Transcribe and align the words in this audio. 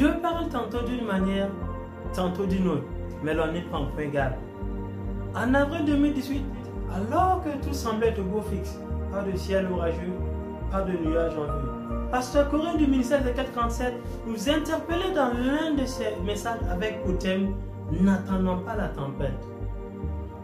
Dieu 0.00 0.14
parle 0.22 0.48
tantôt 0.48 0.80
d'une 0.80 1.04
manière, 1.04 1.50
tantôt 2.14 2.46
d'une 2.46 2.66
autre, 2.68 2.86
mais 3.22 3.34
l'on 3.34 3.52
n'y 3.52 3.60
prend 3.60 3.84
point 3.84 4.06
garde. 4.06 4.32
En 5.36 5.52
avril 5.52 5.84
2018, 5.84 6.42
alors 6.96 7.42
que 7.44 7.50
tout 7.62 7.74
semblait 7.74 8.08
être 8.08 8.22
beau 8.22 8.40
fixe, 8.40 8.80
pas 9.12 9.20
de 9.20 9.36
ciel 9.36 9.68
orageux, 9.70 10.14
pas 10.70 10.80
de 10.80 10.92
nuages 10.92 11.36
en 11.36 11.42
vue, 11.42 12.08
Pasteur 12.10 12.48
Corinne 12.48 12.78
du 12.78 12.86
ministère 12.86 13.22
des 13.22 13.32
437 13.32 13.92
nous 14.26 14.48
interpellait 14.48 15.12
dans 15.14 15.34
l'un 15.34 15.74
de 15.74 15.84
ses 15.84 16.16
messages 16.24 16.60
avec 16.70 17.04
pour 17.04 17.18
thème 17.18 17.54
N'attendons 17.92 18.60
pas 18.60 18.76
la 18.76 18.88
tempête. 18.88 19.44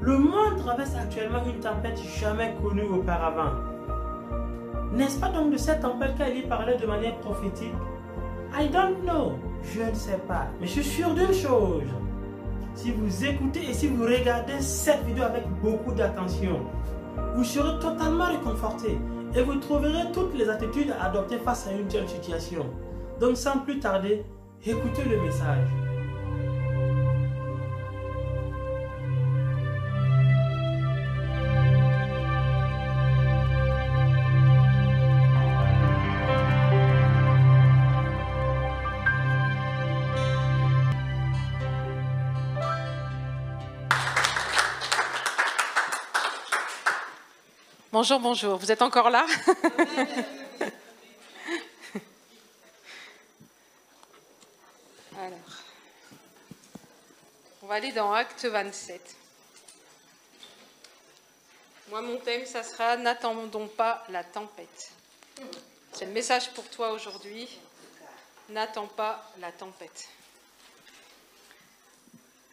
Le 0.02 0.18
monde 0.18 0.58
traverse 0.58 0.94
actuellement 0.96 1.42
une 1.46 1.60
tempête 1.60 1.98
jamais 2.20 2.54
connue 2.62 2.90
auparavant. 2.92 3.52
N'est-ce 4.92 5.18
pas 5.18 5.30
donc 5.30 5.50
de 5.50 5.56
cette 5.56 5.80
tempête 5.80 6.14
qu'Ali 6.18 6.42
parlait 6.42 6.76
de 6.76 6.86
manière 6.86 7.16
prophétique? 7.20 7.72
I 8.58 8.68
don't 8.68 9.02
know, 9.04 9.38
je 9.62 9.82
ne 9.82 9.94
sais 9.94 10.18
pas, 10.28 10.46
mais 10.60 10.66
je 10.66 10.72
suis 10.80 10.84
sûr 10.84 11.14
d'une 11.14 11.32
chose. 11.32 11.82
Si 12.74 12.92
vous 12.92 13.24
écoutez 13.24 13.70
et 13.70 13.72
si 13.72 13.88
vous 13.88 14.04
regardez 14.04 14.60
cette 14.60 15.04
vidéo 15.04 15.24
avec 15.24 15.44
beaucoup 15.62 15.92
d'attention, 15.92 16.60
vous 17.34 17.44
serez 17.44 17.78
totalement 17.80 18.26
réconforté 18.26 18.98
et 19.34 19.42
vous 19.42 19.56
trouverez 19.56 20.12
toutes 20.12 20.34
les 20.34 20.48
attitudes 20.48 20.92
à 20.98 21.06
adopter 21.06 21.38
face 21.38 21.66
à 21.66 21.72
une 21.72 21.86
telle 21.86 22.08
situation. 22.08 22.66
Donc 23.20 23.36
sans 23.36 23.58
plus 23.58 23.78
tarder, 23.80 24.24
écoutez 24.64 25.04
le 25.04 25.20
message. 25.22 25.85
Bonjour, 47.98 48.20
bonjour. 48.20 48.58
Vous 48.58 48.70
êtes 48.70 48.82
encore 48.82 49.08
là? 49.08 49.26
Alors, 55.18 55.38
on 57.62 57.66
va 57.66 57.76
aller 57.76 57.92
dans 57.92 58.12
Acte 58.12 58.44
27. 58.44 59.16
Moi, 61.88 62.02
mon 62.02 62.18
thème, 62.18 62.44
ça 62.44 62.62
sera 62.62 62.98
N'attendons 62.98 63.66
pas 63.66 64.04
la 64.10 64.24
tempête. 64.24 64.92
C'est 65.92 66.04
le 66.04 66.12
message 66.12 66.50
pour 66.50 66.68
toi 66.68 66.92
aujourd'hui. 66.92 67.48
N'attends 68.50 68.88
pas 68.88 69.24
la 69.40 69.52
tempête. 69.52 70.10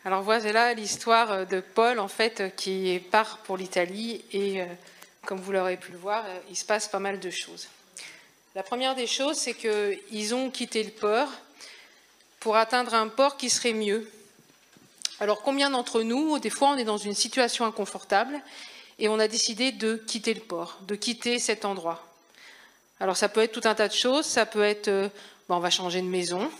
Alors 0.06 0.22
voilà 0.22 0.74
l'histoire 0.74 1.46
de 1.46 1.60
Paul, 1.60 2.00
en 2.00 2.08
fait, 2.08 2.56
qui 2.56 2.98
part 3.12 3.40
pour 3.40 3.58
l'Italie 3.58 4.24
et 4.32 4.62
euh, 4.62 4.66
comme 5.26 5.40
vous 5.40 5.52
l'aurez 5.52 5.78
pu 5.78 5.92
le 5.92 5.98
voir, 5.98 6.26
euh, 6.26 6.40
il 6.50 6.56
se 6.56 6.66
passe 6.66 6.88
pas 6.88 7.00
mal 7.00 7.20
de 7.20 7.30
choses. 7.30 7.68
La 8.56 8.64
première 8.64 8.96
des 8.96 9.08
choses, 9.08 9.38
c'est 9.38 9.56
qu'ils 9.56 10.36
ont 10.36 10.52
quitté 10.52 10.84
le 10.84 10.92
port 10.92 11.30
pour 12.40 12.56
atteindre 12.56 12.94
un 12.94 13.08
port 13.08 13.38
qui 13.38 13.50
serait 13.50 13.74
mieux. 13.74 14.10
Alors 15.20 15.42
combien 15.42 15.70
d'entre 15.70 16.04
nous, 16.04 16.38
des 16.40 16.50
fois, 16.50 16.70
on 16.70 16.78
est 16.78 16.84
dans 16.84 16.98
une 16.98 17.14
situation 17.14 17.66
inconfortable 17.66 18.42
et 19.00 19.08
on 19.08 19.18
a 19.18 19.28
décidé 19.28 19.72
de 19.72 19.96
quitter 19.96 20.34
le 20.34 20.42
port, 20.42 20.78
de 20.88 20.96
quitter 20.96 21.40
cet 21.40 21.66
endroit? 21.66 22.06
Alors 23.00 23.18
ça 23.18 23.30
peut 23.30 23.42
être 23.42 23.54
tout 23.54 23.68
un 23.68 23.76
tas 23.76 23.88
de 23.88 23.94
choses, 23.94 24.26
ça 24.26 24.46
peut 24.46 24.64
être, 24.64 24.88
euh, 24.88 25.10
on 25.50 25.60
va 25.60 25.70
changer 25.70 26.02
de 26.02 26.08
maison, 26.08 26.52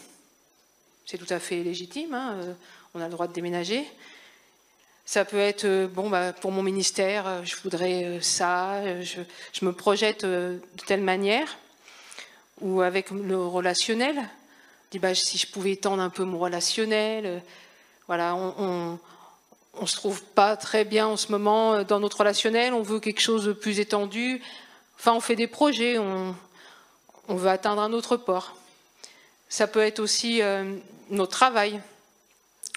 c'est 1.06 1.18
tout 1.18 1.32
à 1.32 1.40
fait 1.40 1.64
légitime, 1.64 2.14
hein, 2.14 2.34
euh, 2.36 2.54
on 2.94 3.02
a 3.02 3.06
le 3.06 3.12
droit 3.12 3.28
de 3.28 3.34
déménager. 3.34 3.86
Ça 5.06 5.26
peut 5.26 5.40
être, 5.40 5.66
euh, 5.66 5.88
bon, 5.88 6.10
bah, 6.10 6.32
pour 6.32 6.52
mon 6.52 6.64
ministère, 6.64 7.28
euh, 7.28 7.42
je 7.44 7.58
voudrais 7.58 8.06
euh, 8.06 8.22
ça, 8.22 9.02
je, 9.02 9.66
me 9.66 9.74
projette 9.74 10.26
de 10.26 10.62
telle 10.88 11.02
manière. 11.02 11.58
Ou 12.62 12.82
avec 12.82 13.10
le 13.12 13.46
relationnel, 13.46 14.16
dis, 14.92 15.00
bah, 15.00 15.14
si 15.14 15.38
je 15.38 15.48
pouvais 15.48 15.72
étendre 15.72 16.02
un 16.02 16.10
peu 16.10 16.24
mon 16.24 16.40
relationnel. 16.40 17.42
Voilà, 18.08 18.36
on, 18.36 18.98
ne 19.82 19.86
se 19.86 19.96
trouve 19.96 20.24
pas 20.24 20.56
très 20.56 20.86
bien 20.86 21.08
en 21.08 21.18
ce 21.18 21.32
moment 21.32 21.84
dans 21.84 22.00
notre 22.00 22.20
relationnel, 22.20 22.74
on 22.74 22.84
veut 22.84 23.00
quelque 23.00 23.20
chose 23.22 23.46
de 23.46 23.54
plus 23.54 23.80
étendu. 23.80 24.42
Enfin, 24.98 25.14
on 25.14 25.20
fait 25.20 25.36
des 25.36 25.48
projets, 25.48 25.98
on, 25.98 26.36
veut 27.28 27.50
atteindre 27.50 27.82
un 27.82 27.92
autre 27.92 28.18
port. 28.18 28.56
Ça 29.50 29.68
peut 29.68 29.82
être 29.82 30.00
aussi 30.00 30.42
notre 31.10 31.32
travail. 31.32 31.82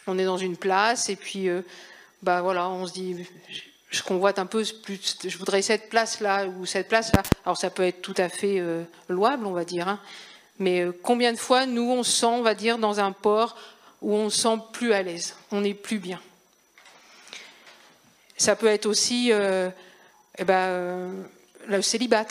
On 0.07 0.19
est 0.19 0.25
dans 0.25 0.39
une 0.39 0.57
place 0.57 1.09
et 1.11 1.17
puis 1.17 1.49
bah 2.23 2.41
voilà, 2.43 2.69
on 2.69 2.87
se 2.87 2.93
dit, 2.93 3.27
je 3.91 4.03
convoite 4.03 4.39
un 4.39 4.47
peu 4.47 4.65
plus, 4.83 5.19
je 5.25 5.39
voudrais 5.39 5.63
cette 5.63 5.89
place-là 5.89 6.47
ou 6.47 6.67
cette 6.67 6.89
place-là. 6.89 7.23
Alors 7.45 7.57
ça 7.57 7.71
peut 7.71 7.85
être 7.85 8.03
tout 8.03 8.15
à 8.17 8.29
fait 8.29 8.59
euh, 8.59 8.85
louable, 9.09 9.47
on 9.47 9.53
va 9.53 9.65
dire. 9.65 9.89
Hein. 9.89 10.01
Mais 10.59 10.81
euh, 10.81 10.93
combien 11.03 11.33
de 11.33 11.39
fois, 11.39 11.67
nous, 11.67 11.91
on 11.91 12.03
se 12.03 12.13
sent, 12.13 12.27
on 12.27 12.43
va 12.43 12.55
dire, 12.55 12.79
dans 12.79 13.01
un 13.01 13.13
port 13.13 13.57
où 14.03 14.15
on 14.15 14.31
se 14.31 14.41
sent 14.41 14.59
plus 14.73 14.93
à 14.93 15.03
l'aise, 15.03 15.37
on 15.53 15.61
n'est 15.61 15.75
plus 15.75 15.99
bien? 15.99 16.21
Ça 18.37 18.57
peut 18.57 18.67
être 18.67 18.87
aussi 18.87 19.33
euh, 19.33 19.71
eh 20.39 20.45
ben, 20.45 21.13
le 21.67 21.83
célibat. 21.83 22.27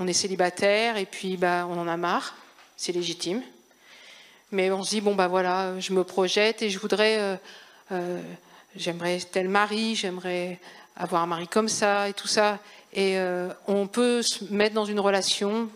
On 0.00 0.06
est 0.06 0.12
célibataire 0.12 0.96
et 0.96 1.06
puis 1.06 1.36
bah, 1.36 1.66
on 1.68 1.78
en 1.78 1.88
a 1.88 1.96
marre, 1.96 2.36
c'est 2.76 2.92
légitime. 2.92 3.42
Mais 4.52 4.70
on 4.70 4.82
se 4.82 4.90
dit, 4.90 5.00
bon, 5.00 5.14
bah 5.14 5.28
voilà, 5.28 5.78
je 5.80 5.92
me 5.92 6.04
projette 6.04 6.62
et 6.62 6.70
je 6.70 6.78
voudrais 6.78 7.38
j'aimerais 8.78 9.18
tel 9.18 9.48
mari, 9.48 9.94
j'aimerais 9.94 10.58
avoir 10.96 11.22
un 11.22 11.26
mari 11.26 11.48
comme 11.48 11.68
ça 11.68 12.08
et 12.08 12.12
tout 12.12 12.28
ça. 12.28 12.58
Et 12.92 13.18
euh, 13.18 13.48
on 13.66 13.86
peut 13.86 14.22
se 14.22 14.44
mettre 14.52 14.74
dans 14.74 14.84
une 14.84 15.00
relation 15.00 15.68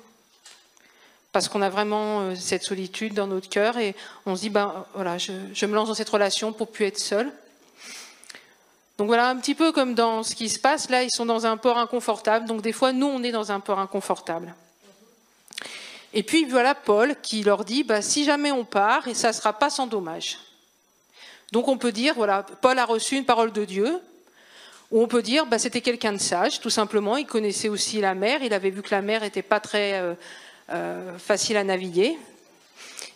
parce 1.32 1.48
qu'on 1.48 1.62
a 1.62 1.70
vraiment 1.70 2.20
euh, 2.20 2.34
cette 2.34 2.62
solitude 2.62 3.14
dans 3.14 3.26
notre 3.26 3.48
cœur 3.48 3.78
et 3.78 3.94
on 4.26 4.36
se 4.36 4.42
dit, 4.42 4.50
ben 4.50 4.84
voilà, 4.94 5.18
je, 5.18 5.32
me 5.66 5.74
lance 5.74 5.88
dans 5.88 5.94
cette 5.94 6.08
relation 6.08 6.52
pour 6.52 6.68
plus 6.68 6.86
être 6.86 6.98
seul. 6.98 7.30
Donc 8.98 9.06
voilà, 9.06 9.28
un 9.28 9.36
petit 9.36 9.54
peu 9.54 9.72
comme 9.72 9.94
dans 9.94 10.22
ce 10.22 10.34
qui 10.34 10.48
se 10.48 10.58
passe, 10.58 10.90
là, 10.90 11.02
ils 11.02 11.10
sont 11.10 11.26
dans 11.26 11.46
un 11.46 11.56
port 11.56 11.78
inconfortable. 11.78 12.46
Donc 12.46 12.62
des 12.62 12.72
fois, 12.72 12.92
nous, 12.92 13.06
on 13.06 13.22
est 13.22 13.32
dans 13.32 13.50
un 13.50 13.60
port 13.60 13.78
inconfortable. 13.78 14.54
Et 16.14 16.22
puis 16.22 16.44
voilà 16.44 16.74
Paul 16.74 17.16
qui 17.22 17.42
leur 17.42 17.64
dit, 17.64 17.84
bah, 17.84 18.02
si 18.02 18.24
jamais 18.24 18.52
on 18.52 18.64
part, 18.64 19.08
et 19.08 19.14
ça 19.14 19.28
ne 19.28 19.32
sera 19.32 19.54
pas 19.54 19.70
sans 19.70 19.86
dommage. 19.86 20.38
Donc 21.52 21.68
on 21.68 21.76
peut 21.76 21.92
dire, 21.92 22.14
voilà, 22.14 22.44
Paul 22.62 22.78
a 22.78 22.86
reçu 22.86 23.16
une 23.16 23.26
parole 23.26 23.52
de 23.52 23.66
Dieu, 23.66 24.00
ou 24.90 25.02
on 25.02 25.06
peut 25.06 25.22
dire, 25.22 25.46
bah, 25.46 25.58
c'était 25.58 25.82
quelqu'un 25.82 26.12
de 26.12 26.18
sage, 26.18 26.60
tout 26.60 26.70
simplement. 26.70 27.16
Il 27.18 27.26
connaissait 27.26 27.68
aussi 27.68 28.00
la 28.00 28.14
mer, 28.14 28.42
il 28.42 28.54
avait 28.54 28.70
vu 28.70 28.82
que 28.82 28.94
la 28.94 29.02
mer 29.02 29.20
n'était 29.20 29.42
pas 29.42 29.60
très 29.60 30.00
euh, 30.00 30.14
euh, 30.70 31.18
facile 31.18 31.58
à 31.58 31.64
naviguer. 31.64 32.18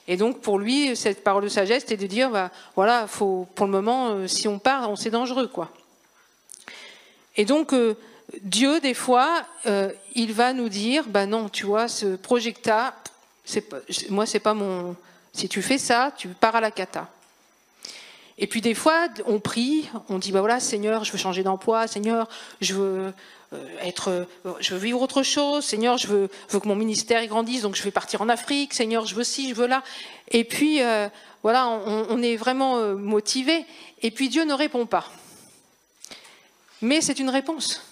Et 0.07 0.17
donc 0.17 0.41
pour 0.41 0.59
lui, 0.59 0.95
cette 0.97 1.25
parole 1.25 1.45
de 1.45 1.49
sagesse, 1.49 1.83
c'était 1.83 1.97
de 1.97 2.07
dire, 2.07 2.31
bah, 2.31 2.51
voilà, 2.75 3.07
faut, 3.07 3.49
pour 3.55 3.67
le 3.67 3.73
moment, 3.73 4.11
euh, 4.11 4.27
si 4.27 4.49
on 4.49 4.59
part, 4.59 4.91
on 4.91 4.97
c'est 4.97 5.11
dangereux, 5.11 5.49
quoi. 5.49 5.71
Et 7.37 7.45
donc 7.45 7.75
Dieu, 8.41 8.81
des 8.81 8.95
fois, 8.95 9.43
il 10.15 10.33
va 10.33 10.55
nous 10.55 10.71
dire, 10.71 11.05
bah 11.07 11.27
non, 11.27 11.51
tu 11.51 11.67
vois, 11.67 11.87
ce 11.87 12.17
projecta, 12.17 12.95
moi 14.09 14.25
c'est 14.25 14.41
pas 14.41 14.55
mon. 14.55 14.97
Si 15.35 15.47
tu 15.47 15.61
fais 15.61 15.77
ça, 15.77 16.13
tu 16.17 16.29
pars 16.29 16.57
à 16.57 16.63
la 16.63 16.71
cata. 16.71 17.11
Et 18.39 18.47
puis 18.47 18.61
des 18.61 18.75
fois, 18.75 19.09
on 19.25 19.41
prie, 19.41 19.89
on 20.11 20.19
dit 20.19 20.31
bah 20.31 20.41
voilà, 20.41 20.61
Seigneur, 20.61 21.05
je 21.05 21.13
veux 21.13 21.19
changer 21.19 21.43
d'emploi, 21.43 21.87
Seigneur, 21.87 22.29
je 22.61 22.75
veux 22.75 23.13
euh, 23.53 23.79
être, 23.81 24.11
euh, 24.11 24.53
je 24.61 24.75
veux 24.75 24.81
vivre 24.81 25.01
autre 25.01 25.23
chose, 25.23 25.65
Seigneur, 25.65 25.97
je 25.97 26.07
veux, 26.07 26.29
que 26.51 26.69
mon 26.69 26.77
ministère 26.77 27.27
grandisse, 27.27 27.63
donc 27.63 27.77
je 27.77 27.83
vais 27.83 27.91
partir 27.91 28.21
en 28.21 28.29
Afrique, 28.29 28.75
Seigneur, 28.75 29.07
je 29.07 29.15
veux 29.15 29.25
ci, 29.25 29.49
je 29.49 29.55
veux 29.55 29.67
là. 29.67 29.83
Et 30.29 30.45
puis 30.45 30.83
euh, 30.83 31.09
voilà, 31.43 31.69
on, 31.69 32.23
est 32.23 32.37
vraiment 32.37 32.95
motivé. 32.95 33.65
Et 34.03 34.11
puis 34.11 34.29
Dieu 34.29 34.45
ne 34.45 34.53
répond 34.53 34.85
pas. 34.85 35.11
Mais 36.83 37.01
c'est 37.01 37.19
une 37.19 37.31
réponse. 37.31 37.83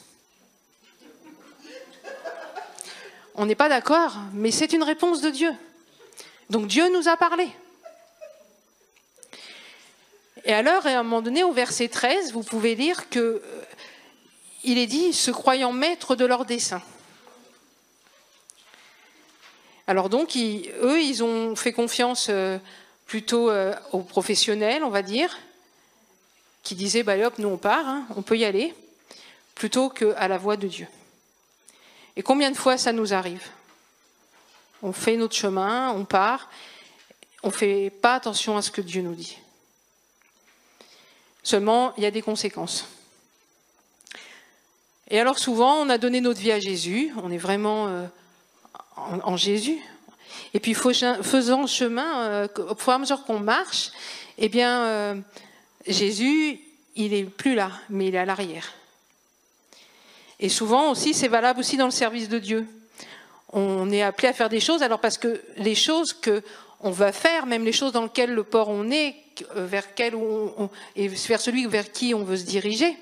On 3.37 3.47
n'est 3.47 3.55
pas 3.55 3.69
d'accord, 3.69 4.17
mais 4.33 4.51
c'est 4.51 4.73
une 4.73 4.83
réponse 4.83 5.21
de 5.21 5.31
Dieu. 5.31 5.53
Donc 6.51 6.67
Dieu 6.67 6.93
nous 6.93 7.09
a 7.09 7.17
parlé. 7.17 7.49
Et 10.45 10.53
alors, 10.53 10.87
à 10.87 10.91
un 10.91 11.03
moment 11.03 11.23
donné, 11.23 11.43
au 11.43 11.53
verset 11.53 11.89
13, 11.89 12.33
vous 12.33 12.43
pouvez 12.43 12.75
lire 12.75 13.09
que 13.09 13.19
euh, 13.19 13.41
il 14.63 14.77
est 14.79 14.87
dit 14.87 15.13
se 15.15 15.31
croyant 15.31 15.73
maître 15.73 16.17
de 16.17 16.25
leur 16.27 16.45
dessein. 16.45 16.83
Alors 19.87 20.09
donc, 20.09 20.37
eux, 20.37 21.01
ils 21.01 21.23
ont 21.25 21.57
fait 21.57 21.73
confiance 21.73 22.29
euh, 22.31 22.59
plutôt 23.07 23.51
euh, 23.51 23.75
aux 23.93 24.01
professionnels, 24.01 24.85
on 24.85 24.91
va 24.91 25.03
dire, 25.03 25.39
qui 26.63 26.75
disaient 26.75 27.03
bah, 27.03 27.17
hop, 27.17 27.39
nous 27.39 27.49
on 27.49 27.59
part, 27.59 27.87
hein, 27.87 28.07
on 28.17 28.23
peut 28.23 28.37
y 28.37 28.45
aller, 28.45 28.75
plutôt 29.55 29.89
qu'à 29.89 30.29
la 30.29 30.39
voix 30.39 30.57
de 30.57 30.69
Dieu. 30.69 30.87
Et 32.17 32.23
combien 32.23 32.51
de 32.51 32.57
fois 32.57 32.79
ça 32.79 32.93
nous 32.93 33.13
arrive? 33.13 33.49
On 34.83 34.93
fait 34.93 35.17
notre 35.17 35.35
chemin, 35.35 35.91
on 35.93 36.05
part, 36.05 36.51
on 37.43 37.49
ne 37.49 37.53
fait 37.53 37.91
pas 37.91 38.15
attention 38.15 38.57
à 38.57 38.63
ce 38.63 38.71
que 38.71 38.83
Dieu 38.83 39.03
nous 39.03 39.15
dit. 39.15 39.39
Seulement, 41.45 41.93
il 41.99 42.03
y 42.03 42.07
a 42.07 42.11
des 42.11 42.23
conséquences. 42.23 42.89
Et 45.09 45.21
alors 45.21 45.39
souvent, 45.39 45.77
on 45.77 45.91
a 45.91 45.99
donné 45.99 46.23
notre 46.23 46.41
vie 46.41 46.51
à 46.51 46.59
Jésus, 46.59 47.13
on 47.23 47.31
est 47.31 47.39
vraiment 47.39 47.89
euh, 47.89 48.07
en, 48.97 49.37
Jésus. 49.37 49.79
Et 50.55 50.61
puis, 50.61 50.73
faisant 50.73 51.67
chemin, 51.67 52.27
euh, 52.27 52.49
au 52.71 52.75
fur 52.75 52.93
et 52.93 52.97
à 52.97 52.99
mesure 52.99 53.25
qu'on 53.25 53.39
marche, 53.39 53.91
eh 54.39 54.49
bien, 54.49 54.85
euh, 54.85 55.15
Jésus, 55.87 56.61
il 56.97 57.11
n'est 57.11 57.25
plus 57.25 57.55
là, 57.55 57.71
mais 57.91 58.09
il 58.09 58.15
est 58.15 58.19
à 58.19 58.25
l'arrière. 58.25 58.73
Et 60.41 60.49
souvent 60.49 60.91
aussi, 60.91 61.13
c'est 61.13 61.29
valable 61.29 61.61
aussi 61.61 61.77
dans 61.77 61.85
le 61.85 61.91
service 61.91 62.31
de 62.31 62.39
Dieu. 62.39 62.67
On 63.53 63.91
est 63.93 64.03
appelé 64.03 64.29
à 64.29 64.33
faire 64.33 64.49
des 64.49 64.61
choses, 64.61 64.83
alors 64.83 65.01
parce 65.01 65.19
que 65.19 65.43
les 65.59 65.75
choses 65.75 66.15
que 66.15 66.43
on 66.85 66.91
va 66.91 67.13
faire, 67.13 67.47
même 67.47 67.65
les 67.65 67.73
choses 67.73 67.93
dans 67.93 68.03
lesquelles 68.03 68.33
le 68.33 68.45
port 68.45 68.69
on 68.69 68.91
est, 68.91 69.17
vers 69.57 69.87
on, 70.13 70.69
et 70.95 71.09
vers 71.09 71.41
celui 71.41 71.67
vers 71.67 71.91
qui 71.91 72.15
on 72.15 72.25
veut 72.25 72.37
se 72.37 72.45
diriger, 72.45 72.95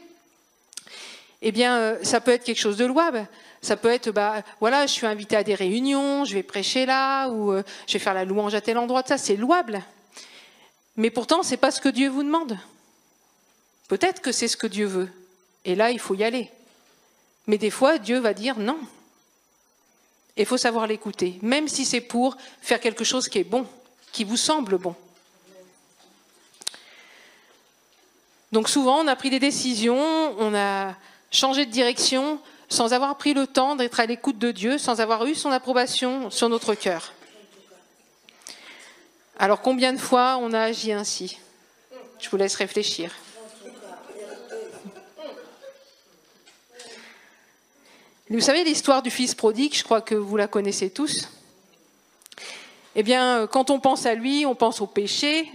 eh 1.43 1.51
bien, 1.51 1.77
euh, 1.77 1.99
ça 2.05 2.21
peut 2.21 2.31
être 2.31 2.45
quelque 2.45 2.61
chose 2.61 2.77
de 2.77 2.85
louable. 2.85 3.27
Ça 3.61 3.77
peut 3.77 3.91
être, 3.91 4.13
bah, 4.13 4.43
voilà, 4.61 4.87
je 4.87 4.93
suis 4.93 5.07
invité 5.07 5.35
à 5.35 5.43
des 5.43 5.57
réunions, 5.57 6.25
je 6.25 6.35
vais 6.35 6.45
prêcher 6.45 6.87
là, 6.87 7.29
ou 7.29 7.53
euh, 7.53 7.65
je 7.89 7.95
vais 7.95 7.99
faire 7.99 8.15
la 8.15 8.25
louange 8.25 8.55
à 8.55 8.61
tel 8.61 8.79
endroit. 8.79 9.03
Ça, 9.05 9.19
c'est 9.19 9.35
louable. 9.35 9.83
Mais 10.97 11.11
pourtant, 11.11 11.43
c'est 11.43 11.57
pas 11.57 11.73
ce 11.73 11.81
que 11.81 11.89
Dieu 11.89 12.09
vous 12.09 12.23
demande. 12.23 12.57
Peut-être 13.89 14.23
que 14.23 14.31
c'est 14.31 14.47
ce 14.47 14.57
que 14.57 14.69
Dieu 14.69 14.87
veut. 14.87 15.09
Et 15.65 15.75
là, 15.75 15.91
il 15.91 15.99
faut 15.99 16.15
y 16.15 16.23
aller. 16.23 16.51
Mais 17.49 17.59
des 17.59 17.71
fois, 17.71 17.99
Dieu 17.99 18.21
va 18.21 18.33
dire 18.33 18.61
non. 18.61 18.79
Il 20.37 20.47
faut 20.47 20.57
savoir 20.57 20.87
l'écouter, 20.87 21.39
même 21.43 21.69
si 21.69 21.85
c'est 21.85 22.01
pour 22.01 22.37
faire 22.61 22.81
quelque 22.81 23.05
chose 23.05 23.29
qui 23.29 23.39
est 23.39 23.45
bon, 23.45 23.67
qui 24.13 24.25
vous 24.25 24.37
semble 24.37 24.79
bon. 24.79 24.95
Donc 28.51 28.69
souvent, 28.69 29.01
on 29.01 29.07
a 29.09 29.17
pris 29.17 29.31
des 29.31 29.41
décisions, 29.41 29.99
on 30.39 30.55
a 30.55 30.95
changer 31.31 31.67
de 31.67 31.71
direction 31.71 32.39
sans 32.69 32.93
avoir 32.95 33.17
pris 33.17 33.35
le 33.35 33.47
temps 33.47 33.77
d'être 33.77 34.01
à 34.01 34.07
l'écoute 34.07 34.39
de 34.39 34.51
Dieu, 34.51 34.79
sans 34.79 35.01
avoir 35.01 35.25
eu 35.27 35.35
son 35.35 35.51
approbation 35.51 36.31
sur 36.31 36.49
notre 36.49 36.75
cœur. 36.75 37.13
Alors 39.39 39.61
combien 39.61 39.93
de 39.93 39.99
fois 39.99 40.39
on 40.41 40.53
a 40.53 40.61
agi 40.61 40.93
ainsi? 40.93 41.39
Je 42.19 42.31
vous 42.31 42.37
laisse 42.37 42.55
réfléchir. 42.55 43.11
Vous 48.33 48.41
savez 48.41 48.65
l'histoire 48.65 49.03
du 49.03 49.11
fils 49.11 49.35
prodigue, 49.35 49.75
je 49.77 49.85
crois 49.85 50.01
que 50.01 50.15
vous 50.15 50.39
la 50.39 50.47
connaissez 50.47 50.89
tous. 50.89 51.29
Eh 52.97 53.03
bien, 53.03 53.47
quand 53.47 53.69
on 53.69 53.79
pense 53.79 54.07
à 54.07 54.15
lui, 54.15 54.47
on 54.47 54.55
pense 54.55 54.81
au 54.81 54.87
péché, 54.87 55.53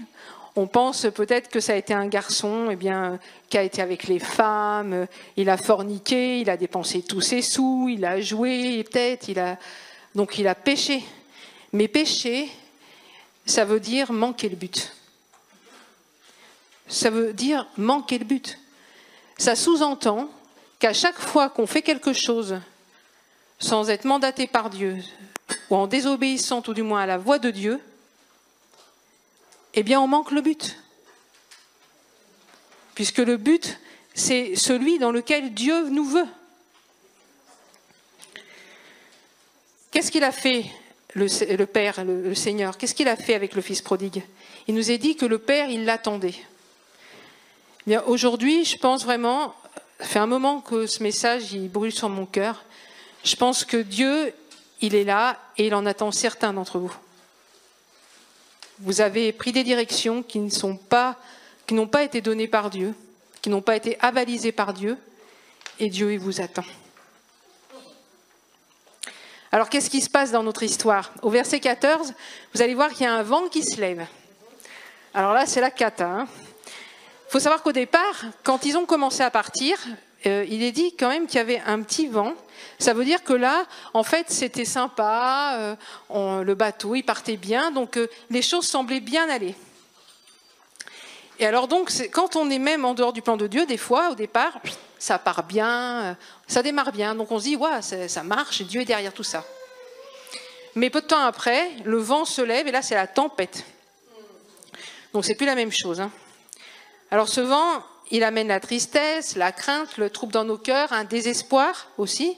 on 0.56 0.68
pense 0.68 1.08
peut-être 1.16 1.50
que 1.50 1.60
ça 1.60 1.74
a 1.74 1.76
été 1.76 1.96
un 1.96 2.06
garçon 2.06 2.68
eh 2.70 2.76
bien, 2.76 3.18
qui 3.50 3.58
a 3.58 3.64
été 3.64 3.82
avec 3.82 4.04
les 4.04 4.20
femmes, 4.20 5.08
il 5.38 5.50
a 5.50 5.58
forniqué, 5.58 6.40
il 6.42 6.52
a 6.52 6.56
dépensé 6.56 7.02
tous 7.02 7.22
ses 7.22 7.42
sous, 7.42 7.88
il 7.90 8.06
a 8.06 8.22
joué, 8.22 8.84
peut-être, 8.84 9.28
il 9.28 9.40
a... 9.40 9.58
donc 10.14 10.38
il 10.38 10.48
a 10.48 10.54
péché. 10.54 11.04
Mais 11.74 11.88
pécher, 11.88 12.48
ça 13.48 13.66
veut 13.66 13.80
dire 13.80 14.12
manquer 14.12 14.50
le 14.50 14.56
but. 14.56 14.94
Ça 16.88 17.10
veut 17.10 17.34
dire 17.34 17.66
manquer 17.76 18.20
le 18.20 18.26
but. 18.26 18.60
Ça 19.36 19.56
sous-entend 19.56 20.30
qu'à 20.80 20.94
chaque 20.94 21.20
fois 21.20 21.50
qu'on 21.50 21.68
fait 21.68 21.82
quelque 21.82 22.14
chose 22.14 22.60
sans 23.60 23.90
être 23.90 24.06
mandaté 24.06 24.48
par 24.48 24.70
Dieu, 24.70 24.98
ou 25.70 25.76
en 25.76 25.88
désobéissant 25.88 26.62
tout 26.62 26.74
du 26.74 26.84
moins 26.84 27.02
à 27.02 27.06
la 27.06 27.18
voix 27.18 27.40
de 27.40 27.50
Dieu, 27.50 27.80
eh 29.74 29.84
bien 29.84 30.00
on 30.00 30.08
manque 30.08 30.32
le 30.32 30.42
but. 30.42 30.78
Puisque 32.96 33.20
le 33.20 33.38
but, 33.38 33.80
c'est 34.14 34.56
celui 34.56 34.98
dans 35.00 35.12
lequel 35.12 35.54
Dieu 35.54 35.90
nous 35.90 36.06
veut. 36.06 36.28
Qu'est-ce 39.92 40.12
qu'il 40.12 40.24
a 40.24 40.32
fait, 40.32 40.66
le, 41.14 41.66
Père, 41.66 42.04
le, 42.04 42.36
Seigneur? 42.36 42.78
Qu'est-ce 42.78 42.94
qu'il 42.94 43.08
a 43.08 43.16
fait 43.16 43.36
avec 43.36 43.56
le 43.56 43.62
Fils 43.62 43.82
prodigue? 43.82 44.24
Il 44.68 44.76
nous 44.76 44.92
a 44.92 44.98
dit 44.98 45.16
que 45.16 45.26
le 45.26 45.40
Père, 45.40 45.70
il 45.70 45.86
l'attendait. 45.86 46.36
Eh 47.88 47.98
aujourd'hui, 48.00 48.66
je 48.66 48.78
pense 48.78 49.06
vraiment, 49.06 49.56
ça 50.00 50.06
fait 50.06 50.20
un 50.20 50.28
moment 50.28 50.62
que 50.62 50.86
ce 50.86 51.02
message, 51.02 51.54
il 51.54 51.70
brûle 51.70 51.92
sur 51.92 52.10
mon 52.10 52.26
cœur. 52.26 52.64
Je 53.24 53.36
pense 53.36 53.66
que 53.66 53.78
Dieu, 53.78 54.34
il 54.80 54.94
est 54.94 55.04
là 55.04 55.40
et 55.58 55.68
il 55.68 55.76
en 55.76 55.86
attend 55.86 56.12
certains 56.12 56.54
d'entre 56.54 56.78
vous. 56.78 56.96
Vous 58.80 59.02
avez 59.02 59.32
pris 59.32 59.52
des 59.52 59.64
directions 59.64 60.22
qui 60.22 60.40
n'ont 60.40 60.78
pas 60.78 62.04
été 62.04 62.22
données 62.22 62.48
par 62.48 62.70
Dieu, 62.70 62.94
qui 63.42 63.50
n'ont 63.50 63.62
pas 63.62 63.76
été 63.76 63.98
avalisées 64.00 64.52
par 64.52 64.74
Dieu, 64.74 64.98
et 65.80 65.90
Dieu 65.90 66.14
il 66.14 66.20
vous 66.20 66.42
attend. 66.42 66.66
Alors 69.52 69.70
qu'est-ce 69.70 69.90
qui 69.90 70.02
se 70.02 70.10
passe 70.10 70.32
dans 70.32 70.44
notre 70.44 70.62
histoire? 70.62 71.12
Au 71.24 71.30
verset 71.30 71.60
14, 71.60 72.14
vous 72.54 72.62
allez 72.62 72.76
voir 72.76 72.92
qu'il 72.92 73.04
y 73.04 73.08
a 73.08 73.14
un 73.14 73.24
vent 73.24 73.48
qui 73.48 73.64
se 73.64 73.82
lève. 73.82 74.06
Alors 75.14 75.34
là, 75.34 75.48
c'est 75.48 75.62
la 75.62 75.72
cata. 75.72 76.08
Hein. 76.08 76.28
Faut 77.38 77.44
savoir 77.44 77.62
qu'au 77.62 77.72
départ, 77.72 78.26
quand 78.42 78.66
ils 78.66 78.78
ont 78.78 78.88
commencé 78.88 79.22
à 79.22 79.30
partir, 79.30 79.78
euh, 80.26 80.44
il 80.50 80.64
est 80.64 80.72
dit 80.72 80.96
quand 80.98 81.10
même 81.10 81.28
qu'il 81.28 81.36
y 81.36 81.40
avait 81.40 81.62
un 81.68 81.84
petit 81.84 82.08
vent. 82.08 82.34
Ça 82.80 82.96
veut 82.96 83.06
dire 83.06 83.24
que 83.24 83.34
là, 83.34 83.68
en 83.94 84.02
fait, 84.02 84.32
c'était 84.32 84.66
sympa, 84.66 85.78
euh, 86.10 86.44
le 86.44 86.56
bateau, 86.56 86.96
il 86.96 87.04
partait 87.04 87.38
bien, 87.38 87.70
donc 87.70 87.98
euh, 87.98 88.08
les 88.32 88.42
choses 88.42 88.66
semblaient 88.66 89.02
bien 89.02 89.30
aller. 89.30 89.54
Et 91.38 91.46
alors 91.46 91.68
donc, 91.68 91.92
quand 92.12 92.36
on 92.36 92.50
est 92.50 92.58
même 92.58 92.86
en 92.86 92.96
dehors 92.96 93.14
du 93.14 93.22
plan 93.22 93.38
de 93.38 93.46
Dieu, 93.46 93.68
des 93.68 93.78
fois, 93.78 94.10
au 94.10 94.16
départ, 94.16 94.60
ça 94.98 95.20
part 95.20 95.44
bien, 95.44 96.18
ça 96.48 96.64
démarre 96.64 96.92
bien, 96.92 97.14
donc 97.14 97.32
on 97.32 97.38
se 97.38 97.44
dit, 97.44 97.56
ouais, 97.56 97.84
ça 98.08 98.24
marche, 98.24 98.64
Dieu 98.64 98.82
est 98.82 98.86
derrière 98.86 99.14
tout 99.14 99.22
ça. 99.22 99.46
Mais 100.74 100.90
peu 100.90 101.02
de 101.02 101.06
temps 101.06 101.24
après, 101.24 101.70
le 101.86 102.00
vent 102.00 102.26
se 102.26 102.42
lève 102.42 102.68
et 102.68 102.72
là, 102.72 102.82
c'est 102.82 102.96
la 102.96 103.06
tempête. 103.06 103.64
Donc 105.14 105.24
c'est 105.24 105.36
plus 105.36 105.46
la 105.46 105.54
même 105.54 105.72
chose. 105.72 106.02
Hein. 106.02 106.10
Alors 107.10 107.30
ce 107.30 107.40
vent, 107.40 107.84
il 108.12 108.24
amène 108.24 108.50
la 108.50 108.60
tristesse, 108.60 109.36
la 109.36 109.52
crainte, 109.52 109.98
le 109.98 110.10
trouble 110.10 110.34
dans 110.34 110.44
nos 110.44 110.58
cœurs, 110.58 110.92
un 110.92 111.06
désespoir 111.06 111.88
aussi. 111.98 112.38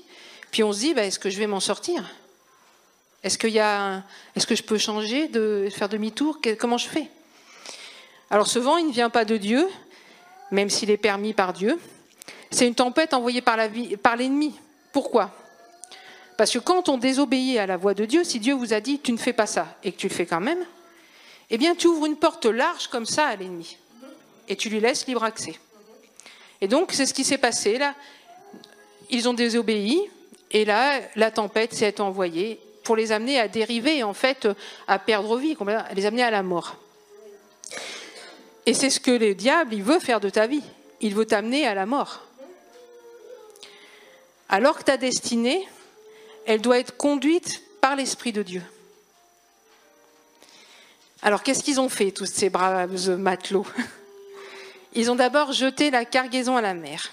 Puis 0.52 0.64
on 0.64 0.72
se 0.72 0.80
dit, 0.80 0.94
bah, 0.94 1.04
est-ce 1.04 1.20
que 1.20 1.30
je 1.30 1.40
vais 1.40 1.48
m'en 1.48 1.60
sortir? 1.60 2.04
Est-ce 3.24 3.38
est-ce 4.36 4.48
que 4.48 4.56
je 4.56 4.64
peux 4.64 4.78
changer, 4.78 5.30
faire 5.72 5.90
demi-tour? 5.90 6.40
Comment 6.58 6.78
je 6.78 6.88
fais? 6.88 7.08
Alors 8.30 8.48
ce 8.48 8.60
vent, 8.60 8.78
il 8.78 8.88
ne 8.88 8.92
vient 8.92 9.10
pas 9.10 9.26
de 9.26 9.38
Dieu, 9.38 9.68
même 10.52 10.70
s'il 10.70 10.92
est 10.92 10.98
permis 10.98 11.34
par 11.34 11.52
Dieu. 11.52 11.80
C'est 12.52 12.68
une 12.68 12.76
tempête 12.76 13.14
envoyée 13.14 13.42
par 13.42 13.58
l'ennemi. 13.58 14.56
Pourquoi? 14.92 15.32
Parce 16.38 16.52
que 16.52 16.60
quand 16.60 16.88
on 16.90 16.98
désobéit 16.98 17.58
à 17.58 17.66
la 17.66 17.76
voix 17.76 17.94
de 17.94 18.06
Dieu, 18.06 18.24
si 18.24 18.40
Dieu 18.40 18.54
vous 18.54 18.74
a 18.74 18.80
dit 18.80 19.00
tu 19.00 19.12
ne 19.12 19.18
fais 19.18 19.34
pas 19.34 19.48
ça 19.48 19.76
et 19.84 19.92
que 19.92 19.98
tu 19.98 20.08
le 20.08 20.14
fais 20.14 20.26
quand 20.26 20.40
même, 20.40 20.64
eh 21.50 21.58
bien 21.58 21.76
tu 21.76 21.88
ouvres 21.88 22.06
une 22.06 22.16
porte 22.16 22.46
large 22.46 22.88
comme 22.88 23.06
ça 23.06 23.26
à 23.26 23.36
l'ennemi 23.36 23.78
et 24.50 24.56
tu 24.56 24.70
lui 24.70 24.82
laisses 24.82 25.08
libre 25.08 25.24
accès. 25.24 25.58
Et 26.60 26.68
donc, 26.68 26.92
c'est 26.92 27.06
ce 27.06 27.14
qui 27.14 27.24
s'est 27.24 27.38
passé 27.38 27.78
là. 27.78 27.96
Ils 29.10 29.30
ont 29.30 29.34
désobéi, 29.34 30.02
et 30.52 30.66
là, 30.66 31.00
la 31.16 31.32
tempête 31.32 31.74
s'est 31.74 32.02
envoyée 32.02 32.60
pour 32.84 32.96
les 32.96 33.12
amener 33.12 33.40
à 33.40 33.48
dériver, 33.48 34.04
en 34.04 34.14
fait, 34.14 34.48
à 34.88 35.00
perdre 35.00 35.38
vie, 35.38 35.56
à 35.60 35.94
les 35.94 36.06
amener 36.06 36.24
à 36.24 36.32
la 36.32 36.44
mort. 36.44 36.76
Et 38.66 38.74
c'est 38.74 38.90
ce 38.90 39.00
que 39.00 39.12
le 39.12 39.34
diable, 39.34 39.74
il 39.74 39.84
veut 39.84 40.00
faire 40.00 40.20
de 40.20 40.30
ta 40.30 40.48
vie. 40.48 40.64
Il 41.02 41.16
veut 41.16 41.26
t'amener 41.26 41.66
à 41.66 41.74
la 41.74 41.86
mort. 41.86 42.26
Alors 44.50 44.78
que 44.78 44.84
ta 44.84 44.98
destinée, 44.98 45.68
elle 46.46 46.62
doit 46.62 46.80
être 46.80 46.98
conduite 46.98 47.64
par 47.82 47.96
l'Esprit 47.96 48.34
de 48.34 48.44
Dieu. 48.44 48.64
Alors 51.22 51.44
qu'est-ce 51.44 51.64
qu'ils 51.64 51.80
ont 51.80 51.90
fait, 51.90 52.12
tous 52.12 52.26
ces 52.26 52.50
braves 52.50 53.18
matelots? 53.18 53.66
Ils 54.94 55.12
ont 55.12 55.16
d'abord 55.16 55.52
jeté 55.52 55.92
la 55.92 56.06
cargaison 56.06 56.58
à 56.58 56.62
la 56.62 56.74
mer. 56.74 57.12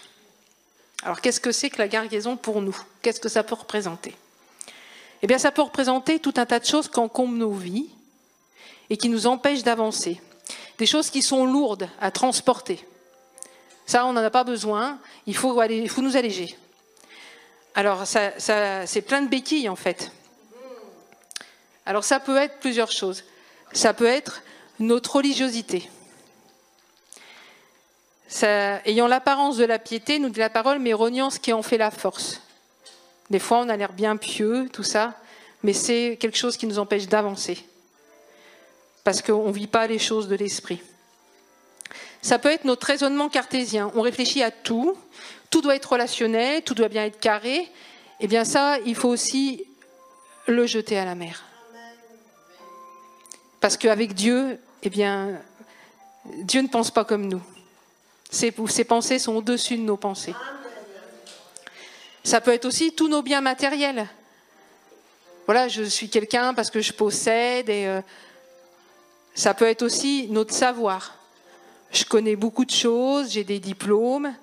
Alors 1.02 1.20
qu'est-ce 1.20 1.40
que 1.40 1.52
c'est 1.52 1.70
que 1.70 1.78
la 1.78 1.88
cargaison 1.88 2.36
pour 2.36 2.62
nous? 2.62 2.76
Qu'est-ce 3.02 3.20
que 3.20 3.28
ça 3.28 3.42
peut 3.42 3.54
représenter? 3.54 4.14
Eh 5.22 5.26
bien 5.26 5.38
ça 5.38 5.50
peut 5.50 5.62
représenter 5.62 6.18
tout 6.18 6.34
un 6.36 6.46
tas 6.46 6.58
de 6.58 6.64
choses 6.64 6.88
qui 6.88 6.98
encombrent 6.98 7.36
nos 7.36 7.52
vies 7.52 7.88
et 8.90 8.96
qui 8.96 9.08
nous 9.08 9.26
empêchent 9.26 9.62
d'avancer. 9.62 10.20
Des 10.78 10.86
choses 10.86 11.10
qui 11.10 11.22
sont 11.22 11.46
lourdes 11.46 11.88
à 12.00 12.10
transporter. 12.10 12.84
Ça, 13.86 14.04
on 14.04 14.12
n'en 14.12 14.22
a 14.22 14.30
pas 14.30 14.44
besoin, 14.44 14.98
il 15.26 15.36
faut, 15.36 15.54
nous 16.02 16.16
alléger. 16.16 16.56
Alors 17.74 18.06
ça, 18.06 18.32
c'est 18.38 19.02
plein 19.02 19.22
de 19.22 19.28
béquilles 19.28 19.68
en 19.68 19.76
fait. 19.76 20.10
Alors 21.84 22.04
ça 22.04 22.18
peut 22.18 22.36
être 22.36 22.58
plusieurs 22.58 22.90
choses. 22.90 23.24
Ça 23.72 23.94
peut 23.94 24.06
être 24.06 24.42
notre 24.78 25.16
religiosité 25.16 25.88
ayant 28.84 29.06
l'apparence 29.06 29.56
de 29.56 29.64
la 29.64 29.78
piété, 29.78 30.18
nous 30.18 30.28
dit 30.28 30.40
la 30.40 30.50
parole, 30.50 30.78
mais 30.78 30.92
reniant 30.92 31.30
ce 31.30 31.38
qui 31.38 31.52
en 31.52 31.62
fait 31.62 31.78
la 31.78 31.90
force. 31.90 32.42
Des 33.30 33.38
fois, 33.38 33.58
on 33.58 33.68
a 33.68 33.76
l'air 33.76 33.92
bien 33.92 34.16
pieux, 34.16 34.68
tout 34.72 34.82
ça, 34.82 35.14
mais 35.62 35.72
c'est 35.72 36.16
quelque 36.20 36.36
chose 36.36 36.56
qui 36.56 36.66
nous 36.66 36.78
empêche 36.78 37.08
d'avancer. 37.08 37.64
parce 39.04 39.22
qu'on 39.22 39.46
ne 39.46 39.52
vit 39.52 39.68
pas 39.68 39.86
les 39.86 40.00
choses 40.00 40.26
de 40.26 40.34
l'esprit. 40.34 40.82
Ça 42.22 42.40
peut 42.40 42.50
être 42.50 42.64
notre 42.64 42.84
raisonnement 42.88 43.28
cartésien. 43.28 43.92
On 43.94 44.00
réfléchit 44.00 44.42
à 44.42 44.50
tout, 44.50 44.98
tout 45.48 45.62
doit 45.62 45.76
être 45.76 45.92
relationnel, 45.92 46.62
tout 46.62 46.74
doit 46.74 46.88
bien 46.88 47.04
être 47.04 47.20
carré. 47.20 47.70
Eh 48.18 48.26
bien 48.26 48.44
ça, 48.44 48.80
il 48.84 48.96
faut 48.96 49.08
aussi 49.08 49.62
le 50.48 50.66
jeter 50.66 50.98
à 50.98 51.04
la 51.04 51.14
mer. 51.14 51.44
Parce 53.60 53.76
qu'avec 53.76 54.12
Dieu, 54.12 54.58
eh 54.82 54.90
bien, 54.90 55.40
Dieu 56.38 56.62
ne 56.62 56.68
pense 56.68 56.90
pas 56.90 57.04
comme 57.04 57.28
nous. 57.28 57.42
Ses 58.30 58.50
pensées 58.50 59.18
sont 59.18 59.34
au-dessus 59.36 59.76
de 59.76 59.82
nos 59.82 59.96
pensées. 59.96 60.34
Ça 62.24 62.40
peut 62.40 62.52
être 62.52 62.64
aussi 62.64 62.92
tous 62.92 63.08
nos 63.08 63.22
biens 63.22 63.40
matériels. 63.40 64.08
Voilà, 65.46 65.68
je 65.68 65.84
suis 65.84 66.08
quelqu'un 66.08 66.54
parce 66.54 66.70
que 66.70 66.80
je 66.80 66.92
possède 66.92 67.68
et 67.68 67.86
euh, 67.86 68.00
ça 69.36 69.54
peut 69.54 69.66
être 69.66 69.82
aussi 69.82 70.26
notre 70.28 70.52
savoir. 70.52 71.14
Je 71.92 72.04
connais 72.04 72.34
beaucoup 72.34 72.64
de 72.64 72.72
choses, 72.72 73.30
j'ai 73.30 73.44
des 73.44 73.60
diplômes. 73.60 74.34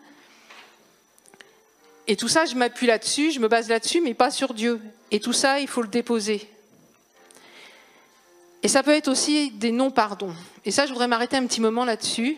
Et 2.07 2.15
tout 2.15 2.29
ça, 2.29 2.45
je 2.45 2.55
m'appuie 2.55 2.87
là-dessus, 2.87 3.31
je 3.31 3.39
me 3.39 3.49
base 3.49 3.67
là-dessus, 3.67 3.99
mais 3.99 4.13
pas 4.13 4.31
sur 4.31 4.53
Dieu. 4.53 4.79
Et 5.11 5.19
tout 5.19 5.33
ça, 5.33 5.59
il 5.59 5.67
faut 5.67 5.81
le 5.81 5.89
déposer. 5.89 6.49
Et 8.61 8.69
ça 8.69 8.81
peut 8.81 8.91
être 8.91 9.09
aussi 9.09 9.51
des 9.51 9.73
non-pardons. 9.73 10.33
Et 10.63 10.71
ça, 10.71 10.85
je 10.85 10.91
voudrais 10.91 11.09
m'arrêter 11.09 11.35
un 11.35 11.45
petit 11.45 11.59
moment 11.59 11.83
là-dessus. 11.83 12.37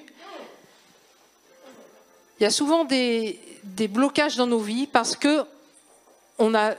Il 2.39 2.43
y 2.43 2.45
a 2.45 2.51
souvent 2.51 2.83
des, 2.83 3.39
blocages 3.89 4.35
dans 4.35 4.47
nos 4.47 4.59
vies 4.59 4.87
parce 4.87 5.15
que 5.15 5.45
on, 6.37 6.53
a, 6.53 6.73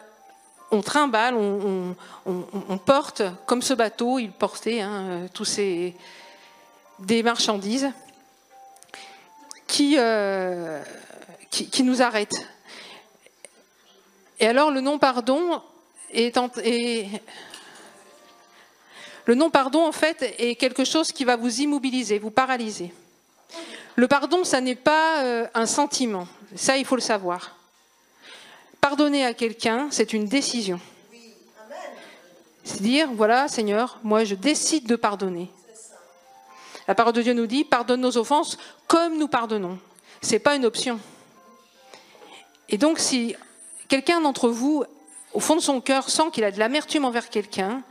on 0.71 0.83
trimballe, 0.83 1.35
on, 1.35 2.79
porte, 2.79 3.23
comme 3.47 3.63
ce 3.63 3.73
bateau, 3.73 4.19
il 4.19 4.33
portait 4.33 4.81
hein, 4.81 5.27
tous 5.33 5.45
ces 5.47 5.95
des 6.99 7.23
marchandises 7.23 7.91
qui, 9.67 9.97
euh, 9.99 10.83
qui, 11.51 11.69
qui, 11.69 11.83
nous 11.83 12.01
arrêtent. 12.01 12.47
Et 14.41 14.47
alors 14.47 14.71
le 14.71 14.81
non-pardon 14.81 15.61
est, 16.11 16.39
est, 16.63 17.09
le 19.27 19.35
non-pardon 19.35 19.85
en 19.85 19.93
fait 19.93 20.35
est 20.39 20.55
quelque 20.57 20.85
chose 20.85 21.13
qui 21.13 21.25
va 21.25 21.37
vous 21.37 21.61
immobiliser, 21.61 22.19
vous 22.19 22.31
paralyser. 22.31 22.93
Le 23.97 24.09
pardon, 24.09 24.45
ça 24.45 24.61
n'est 24.61 24.75
pas 24.75 25.23
euh, 25.23 25.47
un 25.55 25.67
sentiment. 25.67 26.29
Ça, 26.55 26.77
il 26.77 26.85
faut 26.85 26.97
le 26.97 27.01
savoir. 27.01 27.57
Pardonner 28.81 29.25
à 29.25 29.35
quelqu'un, 29.35 29.89
c'est 29.91 30.13
une 30.13 30.27
décision. 30.27 30.81
C'est 32.65 32.83
dire, 32.83 33.09
voilà, 33.13 33.49
Seigneur, 33.49 33.99
moi 34.03 34.25
je 34.25 34.35
décide 34.35 34.87
de 34.87 34.97
pardonner. 34.97 35.51
La 36.89 36.95
parole 36.95 37.15
de 37.15 37.23
Dieu 37.23 37.33
nous 37.33 37.47
dit, 37.47 37.65
pardonne 37.65 38.01
nos 38.01 38.17
offenses 38.17 38.59
comme 38.87 39.19
nous 39.19 39.29
pardonnons. 39.29 39.79
Ce 40.23 40.33
n'est 40.33 40.39
pas 40.39 40.57
une 40.57 40.65
option. 40.65 41.01
Et 42.69 42.79
donc, 42.79 42.99
si 42.99 43.35
quelqu'un 43.89 44.21
d'entre 44.21 44.49
vous, 44.49 44.85
au 45.33 45.41
fond 45.41 45.57
de 45.57 45.61
son 45.61 45.81
cœur, 45.81 46.11
sent 46.11 46.31
qu'il 46.33 46.45
a 46.45 46.51
de 46.51 46.59
l'amertume 46.59 47.05
envers 47.05 47.29
quelqu'un, 47.29 47.83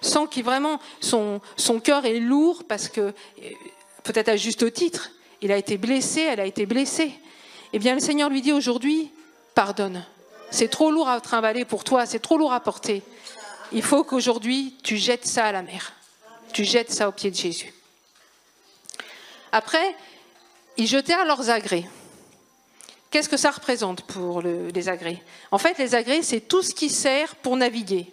sent 0.00 0.26
qu'il 0.30 0.44
vraiment, 0.44 0.80
son, 1.00 1.40
son 1.56 1.80
cœur 1.80 2.04
est 2.04 2.18
lourd 2.18 2.64
parce 2.68 2.88
que, 2.88 3.12
peut-être 4.04 4.28
à 4.28 4.36
juste 4.36 4.72
titre, 4.72 5.10
il 5.42 5.50
a 5.50 5.56
été 5.56 5.76
blessé, 5.76 6.20
elle 6.20 6.40
a 6.40 6.46
été 6.46 6.66
blessée. 6.66 7.12
Eh 7.72 7.78
bien, 7.78 7.94
le 7.94 8.00
Seigneur 8.00 8.30
lui 8.30 8.40
dit 8.40 8.52
aujourd'hui, 8.52 9.10
pardonne. 9.54 10.04
C'est 10.50 10.68
trop 10.68 10.92
lourd 10.92 11.08
à 11.08 11.20
trimballer 11.20 11.64
pour 11.64 11.82
toi, 11.82 12.06
c'est 12.06 12.20
trop 12.20 12.38
lourd 12.38 12.52
à 12.52 12.60
porter. 12.60 13.02
Il 13.72 13.82
faut 13.82 14.04
qu'aujourd'hui, 14.04 14.76
tu 14.84 14.96
jettes 14.96 15.26
ça 15.26 15.46
à 15.46 15.52
la 15.52 15.62
mer. 15.62 15.94
Tu 16.52 16.64
jettes 16.64 16.92
ça 16.92 17.08
au 17.08 17.12
pied 17.12 17.30
de 17.30 17.36
Jésus. 17.36 17.74
Après, 19.50 19.96
ils 20.76 20.86
jetèrent 20.86 21.24
leurs 21.24 21.50
agrès. 21.50 21.84
Qu'est-ce 23.10 23.28
que 23.28 23.36
ça 23.36 23.50
représente 23.50 24.02
pour 24.02 24.42
les 24.42 24.88
agrès? 24.88 25.22
En 25.50 25.58
fait, 25.58 25.78
les 25.78 25.94
agrès, 25.94 26.22
c'est 26.22 26.40
tout 26.40 26.62
ce 26.62 26.74
qui 26.74 26.90
sert 26.90 27.36
pour 27.36 27.56
naviguer. 27.56 28.12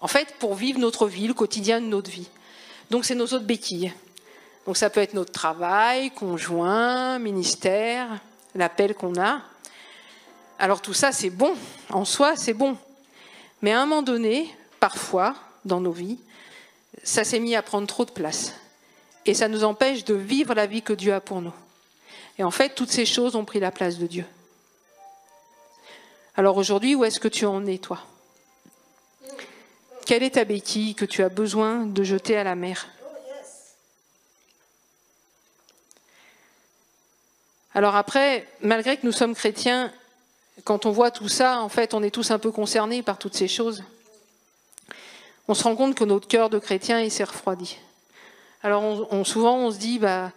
En 0.00 0.08
fait, 0.08 0.34
pour 0.38 0.54
vivre 0.54 0.78
notre 0.78 1.06
vie, 1.06 1.26
le 1.26 1.34
quotidien 1.34 1.80
de 1.80 1.86
notre 1.86 2.10
vie. 2.10 2.28
Donc, 2.90 3.04
c'est 3.04 3.14
nos 3.14 3.24
autres 3.24 3.44
béquilles. 3.44 3.92
Donc 4.66 4.76
ça 4.76 4.90
peut 4.90 5.00
être 5.00 5.14
notre 5.14 5.32
travail, 5.32 6.10
conjoint, 6.10 7.18
ministère, 7.20 8.08
l'appel 8.54 8.94
qu'on 8.94 9.20
a. 9.20 9.40
Alors 10.58 10.82
tout 10.82 10.94
ça, 10.94 11.12
c'est 11.12 11.30
bon, 11.30 11.54
en 11.90 12.04
soi, 12.04 12.34
c'est 12.36 12.54
bon. 12.54 12.76
Mais 13.62 13.72
à 13.72 13.80
un 13.80 13.86
moment 13.86 14.02
donné, 14.02 14.52
parfois, 14.80 15.36
dans 15.64 15.80
nos 15.80 15.92
vies, 15.92 16.18
ça 17.04 17.22
s'est 17.22 17.38
mis 17.38 17.54
à 17.54 17.62
prendre 17.62 17.86
trop 17.86 18.04
de 18.04 18.10
place. 18.10 18.54
Et 19.24 19.34
ça 19.34 19.48
nous 19.48 19.64
empêche 19.64 20.04
de 20.04 20.14
vivre 20.14 20.54
la 20.54 20.66
vie 20.66 20.82
que 20.82 20.92
Dieu 20.92 21.14
a 21.14 21.20
pour 21.20 21.40
nous. 21.40 21.54
Et 22.38 22.44
en 22.44 22.50
fait, 22.50 22.74
toutes 22.74 22.90
ces 22.90 23.06
choses 23.06 23.36
ont 23.36 23.44
pris 23.44 23.60
la 23.60 23.70
place 23.70 23.98
de 23.98 24.06
Dieu. 24.06 24.24
Alors 26.36 26.56
aujourd'hui, 26.56 26.94
où 26.94 27.04
est-ce 27.04 27.20
que 27.20 27.28
tu 27.28 27.46
en 27.46 27.64
es, 27.66 27.78
toi? 27.78 28.00
Quelle 30.04 30.22
est 30.22 30.30
ta 30.30 30.44
béquille 30.44 30.94
que 30.94 31.04
tu 31.04 31.22
as 31.22 31.28
besoin 31.28 31.86
de 31.86 32.02
jeter 32.02 32.36
à 32.36 32.44
la 32.44 32.54
mer? 32.54 32.86
Alors 37.76 37.94
après, 37.94 38.48
malgré 38.62 38.96
que 38.96 39.04
nous 39.04 39.12
sommes 39.12 39.34
chrétiens, 39.34 39.92
quand 40.64 40.86
on 40.86 40.92
voit 40.92 41.10
tout 41.10 41.28
ça, 41.28 41.60
en 41.60 41.68
fait, 41.68 41.92
on 41.92 42.02
est 42.02 42.10
tous 42.10 42.30
un 42.30 42.38
peu 42.38 42.50
concernés 42.50 43.02
par 43.02 43.18
toutes 43.18 43.34
ces 43.34 43.48
choses. 43.48 43.84
On 45.46 45.52
se 45.52 45.62
rend 45.62 45.76
compte 45.76 45.94
que 45.94 46.04
notre 46.04 46.26
cœur 46.26 46.48
de 46.48 46.58
chrétien, 46.58 47.02
il 47.02 47.10
s'est 47.10 47.24
refroidi. 47.24 47.76
Alors 48.62 49.06
souvent, 49.26 49.58
on 49.58 49.70
se 49.70 49.76
dit, 49.76 49.98
bah, 49.98 50.32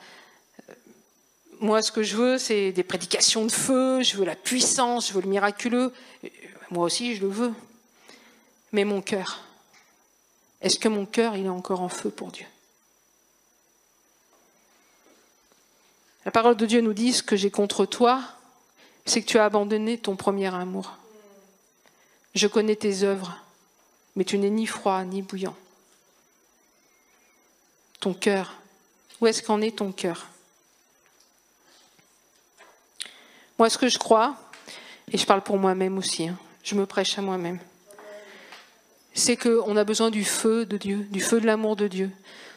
moi, 1.62 1.81
ce 1.81 1.93
que 1.93 2.03
je 2.03 2.17
veux, 2.17 2.38
c'est 2.38 2.74
des 2.74 2.84
prédications 2.84 3.46
de 3.46 3.51
feu, 3.53 4.03
je 4.03 4.17
veux 4.17 4.25
la 4.25 4.36
puissance, 4.36 5.08
je 5.08 5.13
veux 5.13 5.22
le 5.22 5.29
miraculeux. 5.29 5.93
Moi 6.72 6.84
aussi, 6.84 7.15
je 7.15 7.22
le 7.22 7.29
veux. 7.29 7.53
Mais 8.74 8.84
mon 8.84 9.01
cœur, 9.01 9.39
est-ce 10.62 10.77
que 10.77 10.89
mon 10.89 11.05
cœur, 11.05 11.38
il 11.38 11.46
est 11.46 11.50
encore 11.50 11.79
en 11.79 11.89
feu 11.89 12.10
pour 12.10 12.34
Dieu? 12.34 12.46
La 16.26 16.32
parole 16.32 16.58
de 16.58 16.66
Dieu 16.66 16.82
nous 16.82 16.94
dit 16.94 17.14
ce 17.14 17.24
que 17.24 17.36
j'ai 17.36 17.52
contre 17.52 17.86
toi, 17.86 18.22
c'est 19.06 19.22
que 19.22 19.28
tu 19.28 19.40
as 19.40 19.46
abandonné 19.46 19.98
ton 19.98 20.16
premier 20.16 20.54
amour. 20.54 20.98
Je 22.36 22.48
connais 22.48 22.76
tes 22.76 23.04
œuvres, 23.04 23.38
mais 24.16 24.24
tu 24.24 24.38
n'es 24.38 24.50
ni 24.50 24.66
froid 24.68 25.04
ni 25.04 25.22
bouillant. 25.22 25.56
Ton 28.00 28.14
cœur, 28.14 28.56
où 29.20 29.28
est-ce 29.28 29.42
qu'en 29.42 29.62
est 29.62 29.78
ton 29.78 29.92
cœur? 29.92 30.28
Moi, 33.58 33.70
ce 33.70 33.78
que 33.78 33.90
je 33.90 33.98
crois, 33.98 34.36
et 35.12 35.18
je 35.18 35.26
parle 35.26 35.42
pour 35.42 35.58
moi-même 35.58 35.98
aussi, 35.98 36.28
hein, 36.28 36.38
je 36.64 36.76
me 36.76 36.86
prêche 36.86 37.18
à 37.18 37.22
moi-même, 37.22 37.60
c'est 39.14 39.36
qu'on 39.36 39.76
a 39.76 39.84
besoin 39.84 40.12
du 40.12 40.24
feu 40.24 40.66
de 40.66 40.78
Dieu, 40.78 41.08
du 41.12 41.20
feu 41.20 41.42
de 41.42 41.46
l'amour 41.46 41.76
de 41.76 41.88
Dieu. 41.88 42.12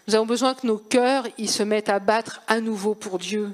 Nous 0.08 0.14
avons 0.14 0.26
besoin 0.26 0.54
que 0.54 0.66
nos 0.66 0.78
cœurs 0.78 1.28
se 1.46 1.62
mettent 1.62 1.88
à 1.88 1.98
battre 1.98 2.42
à 2.48 2.60
nouveau 2.60 2.94
pour 2.94 3.18
Dieu. 3.18 3.52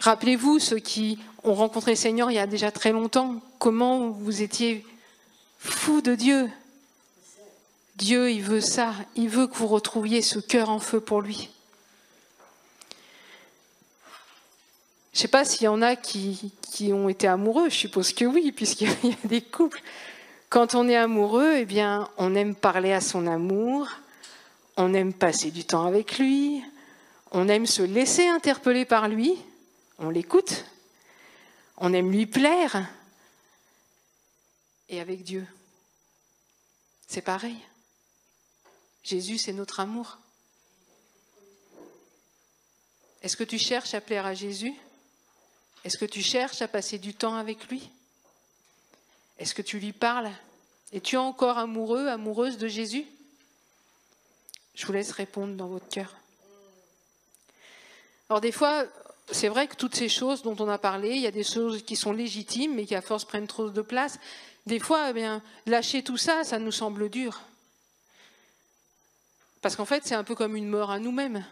Rappelez-vous, 0.00 0.58
ceux 0.58 0.78
qui 0.78 1.18
ont 1.44 1.54
rencontré 1.54 1.92
le 1.92 1.96
Seigneur 1.96 2.30
il 2.30 2.34
y 2.34 2.38
a 2.38 2.46
déjà 2.46 2.70
très 2.70 2.92
longtemps, 2.92 3.40
comment 3.58 4.08
vous 4.08 4.42
étiez 4.42 4.84
fous 5.58 6.00
de 6.00 6.14
Dieu. 6.14 6.50
Dieu, 7.96 8.30
il 8.30 8.42
veut 8.42 8.60
ça. 8.60 8.94
Il 9.14 9.28
veut 9.28 9.46
que 9.46 9.54
vous 9.54 9.68
retrouviez 9.68 10.22
ce 10.22 10.38
cœur 10.38 10.70
en 10.70 10.78
feu 10.78 11.00
pour 11.00 11.20
lui. 11.20 11.50
Je 15.12 15.18
ne 15.18 15.20
sais 15.20 15.28
pas 15.28 15.44
s'il 15.44 15.64
y 15.64 15.68
en 15.68 15.82
a 15.82 15.94
qui, 15.94 16.52
qui, 16.62 16.92
ont 16.92 17.10
été 17.10 17.28
amoureux, 17.28 17.68
je 17.68 17.76
suppose 17.76 18.14
que 18.14 18.24
oui, 18.24 18.50
puisqu'il 18.50 18.88
y 18.88 19.12
a 19.12 19.28
des 19.28 19.42
couples. 19.42 19.82
Quand 20.48 20.74
on 20.74 20.88
est 20.88 20.96
amoureux, 20.96 21.54
eh 21.58 21.64
bien, 21.66 22.08
on 22.16 22.34
aime 22.34 22.54
parler 22.54 22.92
à 22.92 23.02
son 23.02 23.26
amour, 23.26 23.88
on 24.76 24.94
aime 24.94 25.12
passer 25.12 25.50
du 25.50 25.64
temps 25.64 25.86
avec 25.86 26.18
lui, 26.18 26.62
on 27.30 27.48
aime 27.48 27.66
se 27.66 27.82
laisser 27.82 28.26
interpeller 28.26 28.84
par 28.84 29.08
lui, 29.08 29.36
on 29.98 30.10
l'écoute, 30.10 30.64
on 31.76 31.92
aime 31.92 32.10
lui 32.10 32.26
plaire. 32.26 32.86
Et 34.88 35.00
avec 35.00 35.22
Dieu, 35.22 35.46
c'est 37.06 37.22
pareil. 37.22 37.56
Jésus, 39.02 39.38
c'est 39.38 39.52
notre 39.52 39.80
amour. 39.80 40.18
Est-ce 43.22 43.36
que 43.36 43.44
tu 43.44 43.58
cherches 43.58 43.94
à 43.94 44.00
plaire 44.00 44.26
à 44.26 44.34
Jésus? 44.34 44.74
Est-ce 45.84 45.98
que 45.98 46.04
tu 46.04 46.22
cherches 46.22 46.62
à 46.62 46.68
passer 46.68 46.98
du 46.98 47.14
temps 47.14 47.36
avec 47.36 47.68
lui? 47.68 47.88
Est-ce 49.38 49.54
que 49.54 49.62
tu 49.62 49.78
lui 49.78 49.92
parles? 49.92 50.30
Es-tu 50.92 51.16
encore 51.16 51.58
amoureux, 51.58 52.08
amoureuse 52.08 52.58
de 52.58 52.68
Jésus? 52.68 53.06
Je 54.74 54.86
vous 54.86 54.92
laisse 54.92 55.12
répondre 55.12 55.54
dans 55.54 55.66
votre 55.66 55.88
cœur. 55.88 56.14
Alors 58.28 58.40
des 58.40 58.52
fois, 58.52 58.84
c'est 59.30 59.48
vrai 59.48 59.66
que 59.68 59.76
toutes 59.76 59.94
ces 59.94 60.08
choses 60.08 60.42
dont 60.42 60.56
on 60.58 60.68
a 60.68 60.78
parlé, 60.78 61.10
il 61.10 61.20
y 61.20 61.26
a 61.26 61.30
des 61.32 61.44
choses 61.44 61.82
qui 61.84 61.96
sont 61.96 62.12
légitimes, 62.12 62.74
mais 62.74 62.86
qui 62.86 62.94
à 62.94 63.02
force 63.02 63.24
prennent 63.24 63.46
trop 63.46 63.68
de 63.68 63.82
place. 63.82 64.18
Des 64.66 64.78
fois, 64.78 65.10
eh 65.10 65.12
bien, 65.12 65.42
lâcher 65.66 66.02
tout 66.02 66.16
ça, 66.16 66.44
ça 66.44 66.58
nous 66.58 66.72
semble 66.72 67.08
dur. 67.08 67.42
Parce 69.60 69.76
qu'en 69.76 69.84
fait, 69.84 70.02
c'est 70.04 70.14
un 70.14 70.24
peu 70.24 70.34
comme 70.34 70.56
une 70.56 70.68
mort 70.68 70.90
à 70.90 70.98
nous-mêmes. 70.98 71.44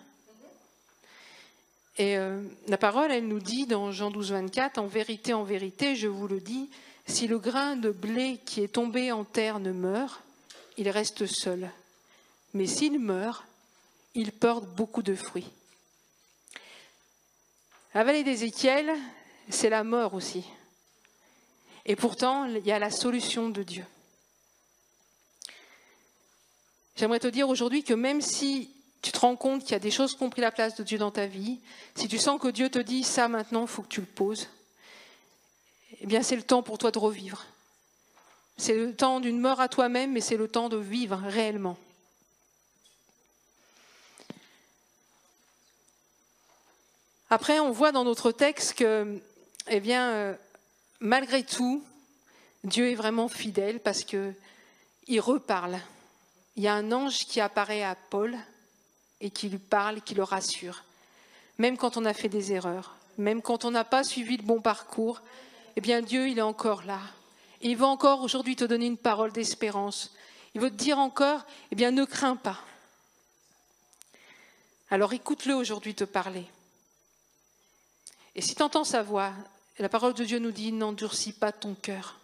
Et 1.99 2.17
euh, 2.17 2.43
la 2.67 2.79
parole, 2.79 3.13
elle 3.13 3.29
nous 3.29 3.41
dit 3.41 3.67
dans 3.67 3.93
Jean 3.93 4.11
12, 4.11 4.33
24, 4.33 4.79
En 4.79 4.87
vérité, 4.87 5.33
en 5.35 5.45
vérité, 5.45 5.97
je 5.97 6.09
vous 6.09 6.29
le 6.29 6.41
dis, 6.41 6.71
si 7.07 7.27
le 7.27 7.39
grain 7.39 7.77
de 7.77 7.91
blé 7.91 8.41
qui 8.47 8.63
est 8.63 8.73
tombé 8.73 9.13
en 9.13 9.25
terre 9.25 9.59
ne 9.59 9.73
meurt, 9.73 10.23
il 10.77 10.89
reste 10.89 11.27
seul. 11.27 11.71
Mais 12.55 12.67
s'il 12.67 12.99
meurt, 12.99 13.45
il 14.15 14.33
porte 14.33 14.65
beaucoup 14.65 15.03
de 15.03 15.15
fruits. 15.15 15.51
La 17.95 18.05
vallée 18.05 18.25
d'Ézéchiel, 18.25 18.93
c'est 19.49 19.71
la 19.71 19.85
mort 19.85 20.15
aussi. 20.15 20.45
Et 21.87 21.97
pourtant, 21.97 22.45
il 22.45 22.65
y 22.65 22.73
a 22.73 22.79
la 22.79 22.91
solution 22.91 23.49
de 23.49 23.63
Dieu. 23.63 23.85
J'aimerais 26.97 27.21
te 27.21 27.29
dire 27.29 27.49
aujourd'hui 27.49 27.83
que 27.83 27.95
même 27.95 28.21
si 28.21 28.71
tu 29.03 29.11
te 29.11 29.19
rends 29.19 29.37
compte 29.37 29.63
qu'il 29.63 29.73
y 29.73 29.75
a 29.75 29.81
des 29.81 29.91
choses 29.91 30.15
qui 30.15 30.23
ont 30.23 30.31
pris 30.31 30.43
la 30.43 30.53
place 30.53 30.75
de 30.75 30.83
Dieu 30.83 30.99
dans 30.99 31.11
ta 31.11 31.27
vie, 31.27 31.59
si 31.95 32.09
tu 32.09 32.19
sens 32.19 32.41
que 32.41 32.49
Dieu 32.49 32.69
te 32.69 32.79
dit 32.79 33.03
ça 33.03 33.29
maintenant, 33.29 33.63
il 33.63 33.69
faut 33.69 33.83
que 33.83 33.89
tu 33.89 34.01
le 34.01 34.07
poses, 34.07 34.49
eh 36.01 36.07
bien 36.07 36.23
c'est 36.23 36.37
le 36.37 36.43
temps 36.43 36.63
pour 36.63 36.79
toi 36.79 36.91
de 36.91 36.99
revivre. 36.99 37.47
C'est 38.57 38.77
le 38.77 38.95
temps 38.95 39.21
d'une 39.21 39.41
mort 39.41 39.61
à 39.61 39.69
toi-même, 39.69 40.13
mais 40.13 40.21
c'est 40.21 40.37
le 40.37 40.49
temps 40.49 40.69
de 40.69 40.77
vivre 40.77 41.17
réellement. 41.17 41.79
Après, 47.33 47.61
on 47.61 47.71
voit 47.71 47.93
dans 47.93 48.03
notre 48.03 48.33
texte 48.33 48.75
que, 48.75 49.21
eh 49.69 49.79
bien, 49.79 50.11
euh, 50.11 50.35
malgré 50.99 51.45
tout, 51.45 51.85
Dieu 52.65 52.91
est 52.91 52.97
vraiment 52.97 53.29
fidèle 53.29 53.79
parce 53.79 54.05
que 54.05 54.35
il 55.07 55.21
reparle. 55.21 55.79
Il 56.57 56.65
y 56.65 56.69
a 56.69 56.75
un 56.75 56.91
ange 56.91 57.27
qui 57.27 57.41
apparaît 57.41 57.85
à 57.85 57.95
Paul 57.95 58.37
et 59.21 59.31
qui 59.31 59.49
lui 59.49 59.59
parle, 59.59 60.03
qui 60.03 60.15
le 60.15 60.25
rassure. 60.25 60.83
Même 61.59 61.77
quand 61.77 61.97
on 61.97 62.05
a 62.05 62.15
fait 62.15 62.29
des 62.29 62.53
erreurs, 62.53 62.97
même 63.17 63.43
quand 63.43 63.65
on 63.65 63.71
n'a 63.71 63.85
pas 63.85 64.03
suivi 64.03 64.37
le 64.37 64.43
bon 64.43 64.61
parcours, 64.61 65.21
eh 65.77 65.81
bien 65.81 66.03
Dieu, 66.03 66.29
il 66.29 66.39
est 66.39 66.43
encore 66.43 66.85
là. 66.85 67.01
Il 67.61 67.77
veut 67.77 67.85
encore 67.85 68.23
aujourd'hui 68.23 68.57
te 68.57 68.65
donner 68.65 68.87
une 68.87 68.97
parole 68.97 69.33
d'espérance. 69.33 70.13
Il 70.55 70.61
veut 70.61 70.71
te 70.71 70.77
dire 70.77 70.99
encore, 70.99 71.45
eh 71.71 71.77
bien 71.77 71.93
ne 71.93 72.05
crains 72.05 72.37
pas. 72.37 72.59
Alors 74.91 75.13
écoute-le 75.13 75.55
aujourd'hui 75.55 75.95
te 75.95 76.05
parler. 76.05 76.47
Et 78.35 78.43
si 78.43 78.55
tu 78.55 78.63
entends 78.63 78.85
sa 78.85 79.03
voix, 79.03 79.33
la 79.79 79.89
parole 79.89 80.15
de 80.15 80.25
Dieu 80.25 80.39
nous 80.39 80.53
dit, 80.53 80.73
n'endurcis 80.73 81.33
pas 81.33 81.53
ton 81.53 81.75
cœur. 81.75 82.19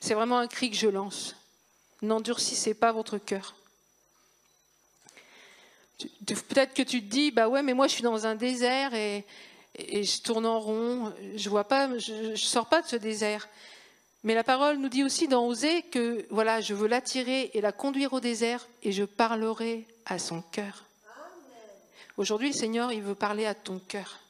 C'est 0.00 0.14
vraiment 0.14 0.38
un 0.38 0.46
cri 0.46 0.70
que 0.70 0.76
je 0.76 0.88
lance. 0.88 1.34
N'endurcissez 2.02 2.74
pas 2.74 2.92
votre 2.92 3.18
cœur. 3.18 3.54
Peut-être 5.98 6.74
que 6.74 6.82
tu 6.82 7.00
te 7.00 7.06
dis, 7.06 7.30
bah 7.30 7.48
ouais, 7.48 7.62
mais 7.62 7.72
moi 7.72 7.86
je 7.86 7.94
suis 7.94 8.02
dans 8.02 8.26
un 8.26 8.34
désert 8.34 8.94
et, 8.94 9.24
je 9.78 10.22
tourne 10.22 10.46
en 10.46 10.60
rond, 10.60 11.12
je 11.34 11.48
vois 11.50 11.64
pas, 11.64 11.98
je, 11.98 12.34
sors 12.36 12.66
pas 12.66 12.82
de 12.82 12.86
ce 12.86 12.96
désert. 12.96 13.48
Mais 14.24 14.34
la 14.34 14.44
parole 14.44 14.78
nous 14.78 14.88
dit 14.88 15.04
aussi 15.04 15.28
dans 15.28 15.46
Osée 15.46 15.82
que 15.82 16.26
voilà, 16.30 16.60
je 16.60 16.74
veux 16.74 16.88
l'attirer 16.88 17.50
et 17.54 17.60
la 17.60 17.72
conduire 17.72 18.12
au 18.12 18.20
désert 18.20 18.66
et 18.82 18.92
je 18.92 19.04
parlerai 19.04 19.86
à 20.04 20.18
son 20.18 20.42
cœur. 20.42 20.85
Aujourd'hui, 22.16 22.48
le 22.48 22.54
Seigneur, 22.54 22.92
il 22.92 23.02
veut 23.02 23.14
parler 23.14 23.44
à 23.44 23.54
ton 23.54 23.78
cœur. 23.78 24.20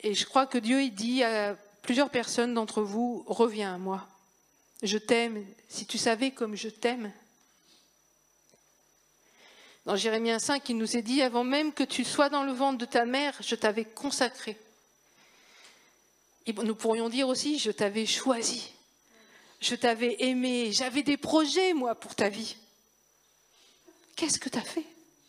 Et 0.00 0.14
je 0.14 0.26
crois 0.26 0.46
que 0.46 0.58
Dieu, 0.58 0.82
il 0.82 0.94
dit 0.94 1.22
à 1.22 1.56
plusieurs 1.80 2.10
personnes 2.10 2.52
d'entre 2.52 2.82
vous, 2.82 3.24
reviens 3.26 3.74
à 3.74 3.78
moi. 3.78 4.06
Je 4.82 4.98
t'aime, 4.98 5.46
si 5.68 5.86
tu 5.86 5.96
savais 5.96 6.30
comme 6.30 6.56
je 6.56 6.68
t'aime. 6.68 7.10
Dans 9.86 9.96
Jérémie 9.96 10.38
5, 10.38 10.68
il 10.68 10.76
nous 10.76 10.96
est 10.96 11.02
dit, 11.02 11.22
avant 11.22 11.44
même 11.44 11.72
que 11.72 11.84
tu 11.84 12.04
sois 12.04 12.28
dans 12.28 12.44
le 12.44 12.52
ventre 12.52 12.76
de 12.76 12.84
ta 12.84 13.06
mère, 13.06 13.34
je 13.40 13.54
t'avais 13.54 13.86
consacré. 13.86 14.58
Et 16.46 16.52
nous 16.52 16.74
pourrions 16.74 17.08
dire 17.08 17.28
aussi, 17.28 17.58
je 17.58 17.70
t'avais 17.70 18.04
choisi, 18.04 18.72
je 19.60 19.74
t'avais 19.74 20.16
aimé, 20.20 20.70
j'avais 20.72 21.02
des 21.02 21.16
projets, 21.16 21.72
moi, 21.72 21.94
pour 21.94 22.14
ta 22.14 22.28
vie. 22.28 22.56
Qu'est-ce 24.16 24.38
que 24.38 24.48
tu 24.48 24.58
as 24.58 24.62
fait? 24.62 24.84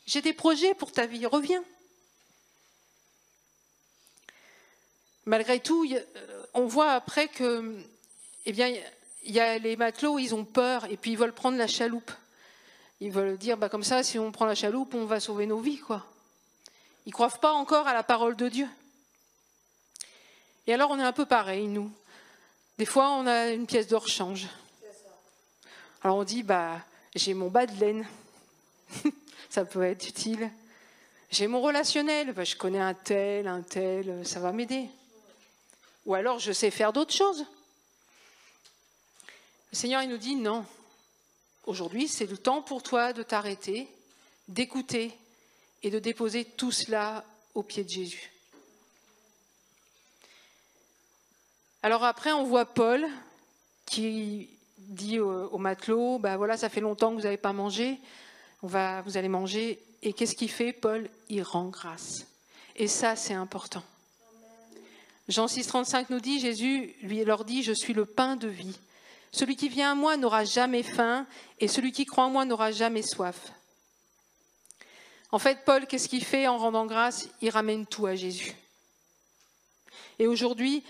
J'ai 0.06 0.22
des 0.22 0.34
projets 0.34 0.76
pour 0.76 0.92
ta 0.92 1.06
vie, 1.06 1.26
reviens. 1.26 1.64
Malgré 5.26 5.60
tout, 5.60 5.88
on 6.54 6.68
voit 6.68 6.92
après 6.92 7.28
que, 7.28 7.76
eh 8.46 8.52
bien, 8.52 8.68
il 9.24 9.32
y 9.34 9.40
a 9.40 9.58
les 9.58 9.76
matelots, 9.76 10.20
ils 10.20 10.36
ont 10.36 10.46
peur 10.46 10.86
et 10.86 10.98
puis 10.98 11.12
ils 11.12 11.18
veulent 11.18 11.34
prendre 11.34 11.58
la 11.58 11.68
chaloupe. 11.68 12.12
Ils 13.02 13.12
veulent 13.12 13.38
dire, 13.38 13.58
bah, 13.58 13.70
comme 13.70 13.84
ça, 13.84 14.04
si 14.04 14.20
on 14.20 14.32
prend 14.32 14.46
la 14.46 14.56
chaloupe, 14.56 14.94
on 14.94 15.06
va 15.06 15.20
sauver 15.20 15.48
nos 15.48 15.60
vies, 15.60 15.80
quoi. 15.80 16.06
Ils 17.06 17.10
ne 17.10 17.14
croient 17.14 17.30
pas 17.30 17.52
encore 17.52 17.88
à 17.88 17.94
la 17.94 18.04
parole 18.04 18.36
de 18.36 18.48
Dieu. 18.48 18.68
Et 20.68 20.74
alors, 20.74 20.92
on 20.92 21.00
est 21.00 21.04
un 21.04 21.12
peu 21.12 21.26
pareil, 21.26 21.68
nous. 21.68 21.92
Des 22.78 22.86
fois, 22.86 23.10
on 23.10 23.26
a 23.28 23.50
une 23.50 23.66
pièce 23.66 23.88
de 23.88 23.96
rechange. 23.96 24.48
Alors, 26.04 26.18
on 26.18 26.24
dit, 26.24 26.44
bah, 26.44 26.80
j'ai 27.16 27.34
mon 27.34 27.50
bas 27.50 27.66
de 27.66 27.80
laine. 27.80 28.08
ça 29.50 29.66
peut 29.66 29.84
être 29.84 30.08
utile. 30.08 30.50
J'ai 31.32 31.48
mon 31.48 31.62
relationnel. 31.62 32.34
Bah, 32.34 32.44
je 32.44 32.56
connais 32.56 32.80
un 32.80 32.94
tel, 32.94 33.48
un 33.48 33.62
tel, 33.62 34.26
ça 34.26 34.40
va 34.40 34.52
m'aider. 34.52 34.88
Ou 36.06 36.14
alors, 36.14 36.40
je 36.40 36.52
sais 36.52 36.72
faire 36.72 36.94
d'autres 36.94 37.14
choses. 37.14 37.46
Le 39.72 39.78
Seigneur, 39.78 40.02
il 40.02 40.10
nous 40.10 40.18
dit 40.18 40.36
non. 40.36 40.66
Aujourd'hui, 41.66 42.08
c'est 42.08 42.28
le 42.28 42.38
temps 42.38 42.62
pour 42.62 42.84
toi 42.84 43.12
de 43.12 43.24
t'arrêter, 43.24 43.88
d'écouter 44.48 45.12
et 45.84 45.90
de 45.90 46.00
déposer 46.00 46.46
tout 46.46 46.72
cela 46.72 47.26
au 47.56 47.64
pied 47.64 47.84
de 47.84 47.90
Jésus. 47.90 48.32
Alors 51.82 52.04
après, 52.04 52.32
on 52.32 52.44
voit 52.44 52.66
Paul 52.66 53.06
qui 53.86 54.50
dit 54.78 55.20
au, 55.20 55.58
matelot, 55.58 56.20
bah 56.20 56.38
voilà, 56.38 56.58
ça 56.58 56.70
fait 56.70 56.82
longtemps 56.82 57.12
que 57.12 57.16
vous 57.16 57.24
n'avez 57.24 57.38
pas 57.38 57.54
mangé, 57.54 58.00
on 58.62 58.68
va, 58.68 59.02
vous 59.02 59.18
allez 59.18 59.30
manger. 59.30 59.80
Et 60.02 60.14
qu'est-ce 60.14 60.36
qu'il 60.36 60.50
fait, 60.50 60.74
Paul? 60.74 61.10
Il 61.30 61.42
rend 61.44 61.66
grâce. 61.66 62.26
Et 62.76 62.88
ça, 62.88 63.16
c'est 63.16 63.34
important. 63.34 63.84
Jean 65.28 65.48
6, 65.48 65.68
35 65.68 66.10
nous 66.10 66.20
dit, 66.20 66.40
Jésus 66.40 66.94
lui 67.02 67.24
leur 67.24 67.46
dit, 67.46 67.64
je 67.64 67.74
suis 67.74 67.94
le 67.94 68.06
pain 68.06 68.36
de 68.36 68.48
vie. 68.48 68.78
Celui 69.32 69.56
qui 69.56 69.70
vient 69.70 69.92
à 69.92 69.96
moi 69.96 70.18
n'aura 70.18 70.46
jamais 70.46 70.84
faim 70.84 71.26
et 71.60 71.68
celui 71.68 71.92
qui 71.92 72.06
croit 72.06 72.26
en 72.26 72.30
moi 72.30 72.46
n'aura 72.46 72.72
jamais 72.72 73.02
soif. 73.02 73.52
En 75.32 75.40
fait, 75.40 75.66
Paul, 75.66 75.88
qu'est-ce 75.88 76.08
qu'il 76.08 76.24
fait 76.24 76.48
en 76.48 76.58
rendant 76.58 76.86
grâce? 76.86 77.28
Il 77.42 77.50
ramène 77.50 77.86
tout 77.86 78.06
à 78.06 78.16
Jésus. 78.16 78.56
Et 80.20 80.28
aujourd'hui, 80.28 80.84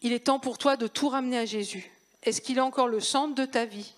il 0.00 0.12
est 0.12 0.26
temps 0.26 0.38
pour 0.38 0.56
toi 0.56 0.76
de 0.76 0.86
tout 0.86 1.08
ramener 1.08 1.38
à 1.38 1.44
Jésus. 1.44 1.90
Est-ce 2.22 2.40
qu'il 2.40 2.58
est 2.58 2.62
encore 2.62 2.88
le 2.88 3.00
centre 3.00 3.34
de 3.34 3.44
ta 3.44 3.64
vie? 3.64 3.92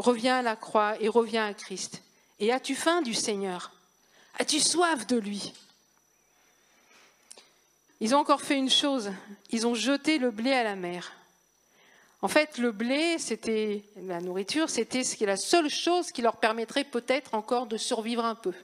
Reviens 0.00 0.38
à 0.38 0.42
la 0.42 0.56
croix 0.56 0.98
et 0.98 1.10
reviens 1.10 1.44
à 1.44 1.52
Christ. 1.52 2.00
Et 2.38 2.52
as-tu 2.52 2.74
faim 2.74 3.02
du 3.02 3.12
Seigneur? 3.12 3.70
As-tu 4.38 4.58
soif 4.58 5.06
de 5.06 5.18
lui? 5.18 5.52
Ils 8.00 8.14
ont 8.14 8.18
encore 8.18 8.40
fait 8.40 8.56
une 8.56 8.70
chose, 8.70 9.12
ils 9.50 9.66
ont 9.66 9.74
jeté 9.74 10.16
le 10.16 10.30
blé 10.30 10.52
à 10.52 10.64
la 10.64 10.74
mer. 10.74 11.12
En 12.22 12.28
fait, 12.28 12.56
le 12.56 12.72
blé, 12.72 13.18
c'était 13.18 13.84
la 13.96 14.22
nourriture, 14.22 14.70
c'était 14.70 15.04
ce 15.04 15.16
qui 15.16 15.24
est 15.24 15.26
la 15.26 15.36
seule 15.36 15.68
chose 15.68 16.12
qui 16.12 16.22
leur 16.22 16.38
permettrait 16.38 16.84
peut-être 16.84 17.34
encore 17.34 17.66
de 17.66 17.76
survivre 17.76 18.24
un 18.24 18.34
peu. 18.34 18.54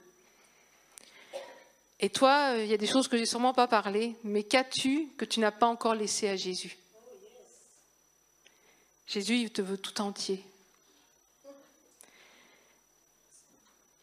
Et 1.99 2.09
toi, 2.09 2.55
euh, 2.55 2.63
il 2.63 2.69
y 2.69 2.73
a 2.73 2.77
des 2.77 2.87
choses 2.87 3.07
que 3.07 3.15
j'ai 3.15 3.27
sûrement 3.27 3.53
pas 3.53 3.67
parlé, 3.67 4.15
mais 4.23 4.41
qu'as-tu 4.41 5.07
que 5.19 5.25
tu 5.25 5.39
n'as 5.39 5.51
pas 5.51 5.67
encore 5.67 5.93
laissé 5.93 6.27
à 6.29 6.35
Jésus? 6.35 6.79
Jésus, 9.05 9.35
il 9.37 9.51
te 9.51 9.61
veut 9.61 9.77
tout 9.77 10.01
entier. 10.01 10.43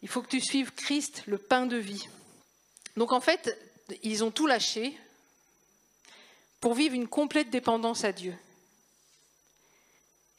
Il 0.04 0.08
faut 0.10 0.20
que 0.20 0.28
tu 0.28 0.42
suives 0.42 0.70
Christ, 0.70 1.22
le 1.26 1.38
pain 1.38 1.64
de 1.64 1.78
vie. 1.78 2.08
Donc 2.94 3.12
en 3.12 3.22
fait, 3.22 3.58
ils 4.02 4.22
ont 4.22 4.30
tout 4.30 4.46
lâché 4.46 4.94
pour 6.60 6.74
vivre 6.74 6.94
une 6.94 7.08
complète 7.08 7.48
dépendance 7.48 8.04
à 8.04 8.12
Dieu. 8.12 8.36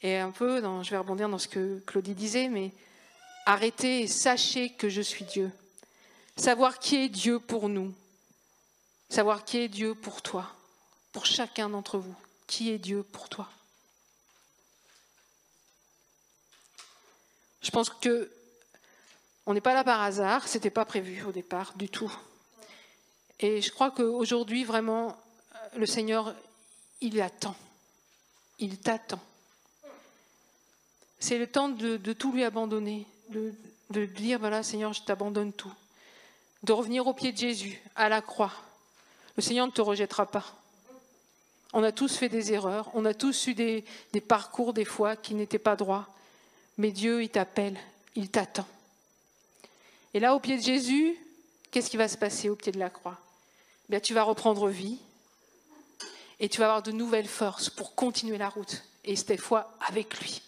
Et 0.02 0.18
un 0.18 0.30
peu, 0.30 0.62
je 0.84 0.90
vais 0.90 0.96
rebondir 0.96 1.28
dans 1.28 1.38
ce 1.38 1.48
que 1.48 1.80
Claudie 1.80 2.14
disait, 2.14 2.46
mais 2.46 2.70
arrêtez 3.44 4.02
et 4.02 4.06
sachez 4.06 4.70
que 4.70 4.88
je 4.88 5.02
suis 5.02 5.24
Dieu. 5.24 5.50
Savoir 6.36 6.78
qui 6.78 6.96
est 6.96 7.08
Dieu 7.08 7.40
pour 7.40 7.68
nous. 7.68 7.92
Savoir 9.08 9.44
qui 9.44 9.58
est 9.58 9.68
Dieu 9.68 9.96
pour 9.96 10.22
toi. 10.22 10.54
Pour 11.10 11.26
chacun 11.26 11.70
d'entre 11.70 11.98
vous. 11.98 12.14
Qui 12.46 12.70
est 12.70 12.78
Dieu 12.78 13.02
pour 13.02 13.28
toi? 13.28 13.50
Je 17.62 17.72
pense 17.72 17.90
que 17.90 18.30
on 19.46 19.54
n'est 19.54 19.60
pas 19.60 19.74
là 19.74 19.84
par 19.84 20.02
hasard, 20.02 20.48
c'était 20.48 20.70
pas 20.70 20.84
prévu 20.84 21.22
au 21.22 21.32
départ 21.32 21.72
du 21.76 21.88
tout. 21.88 22.12
Et 23.38 23.62
je 23.62 23.70
crois 23.70 23.92
qu'aujourd'hui, 23.92 24.64
vraiment, 24.64 25.16
le 25.76 25.86
Seigneur, 25.86 26.34
il 27.00 27.20
attend. 27.20 27.54
il 28.58 28.78
t'attend. 28.78 29.20
C'est 31.20 31.38
le 31.38 31.46
temps 31.46 31.68
de, 31.68 32.12
tout 32.12 32.32
lui 32.32 32.44
abandonner, 32.44 33.06
de, 33.30 33.54
de 33.90 34.04
dire, 34.04 34.38
voilà 34.38 34.62
Seigneur, 34.62 34.92
je 34.92 35.02
t'abandonne 35.02 35.52
tout. 35.52 35.72
De 36.62 36.72
revenir 36.72 37.06
au 37.06 37.14
pied 37.14 37.32
de 37.32 37.38
Jésus, 37.38 37.80
à 37.94 38.08
la 38.08 38.20
croix. 38.20 38.52
Le 39.36 39.42
Seigneur 39.42 39.66
ne 39.66 39.72
te 39.72 39.80
rejettera 39.80 40.26
pas. 40.26 40.44
On 41.72 41.84
a 41.84 41.92
tous 41.92 42.16
fait 42.16 42.28
des 42.28 42.52
erreurs, 42.52 42.90
on 42.94 43.04
a 43.04 43.14
tous 43.14 43.46
eu 43.46 43.54
des, 43.54 43.84
des 44.12 44.20
parcours 44.20 44.72
des 44.72 44.84
fois 44.84 45.14
qui 45.14 45.34
n'étaient 45.34 45.58
pas 45.58 45.76
droits. 45.76 46.08
Mais 46.78 46.90
Dieu, 46.90 47.22
il 47.22 47.28
t'appelle, 47.28 47.78
il 48.14 48.30
t'attend. 48.30 48.66
Et 50.16 50.18
là, 50.18 50.34
au 50.34 50.40
pied 50.40 50.56
de 50.56 50.62
Jésus, 50.62 51.14
qu'est-ce 51.70 51.90
qui 51.90 51.98
va 51.98 52.08
se 52.08 52.16
passer 52.16 52.48
au 52.48 52.56
pied 52.56 52.72
de 52.72 52.78
la 52.78 52.88
croix? 52.88 53.18
Eh 53.84 53.90
Bien, 53.90 54.00
Tu 54.00 54.14
vas 54.14 54.22
reprendre 54.22 54.70
vie 54.70 54.96
et 56.40 56.48
tu 56.48 56.58
vas 56.58 56.64
avoir 56.64 56.82
de 56.82 56.90
nouvelles 56.90 57.28
forces 57.28 57.68
pour 57.68 57.94
continuer 57.94 58.38
la 58.38 58.48
route. 58.48 58.82
Et 59.04 59.14
cette 59.14 59.38
fois, 59.38 59.76
avec 59.86 60.18
lui. 60.18 60.40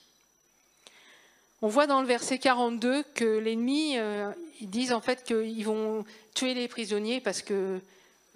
On 1.60 1.68
voit 1.68 1.86
dans 1.86 2.00
le 2.00 2.06
verset 2.06 2.38
42 2.38 3.02
que 3.14 3.26
l'ennemi, 3.26 3.98
euh, 3.98 4.32
ils 4.62 4.70
disent 4.70 4.94
en 4.94 5.02
fait 5.02 5.22
qu'ils 5.22 5.66
vont 5.66 6.06
tuer 6.34 6.54
les 6.54 6.66
prisonniers 6.66 7.20
parce 7.20 7.42
que 7.42 7.78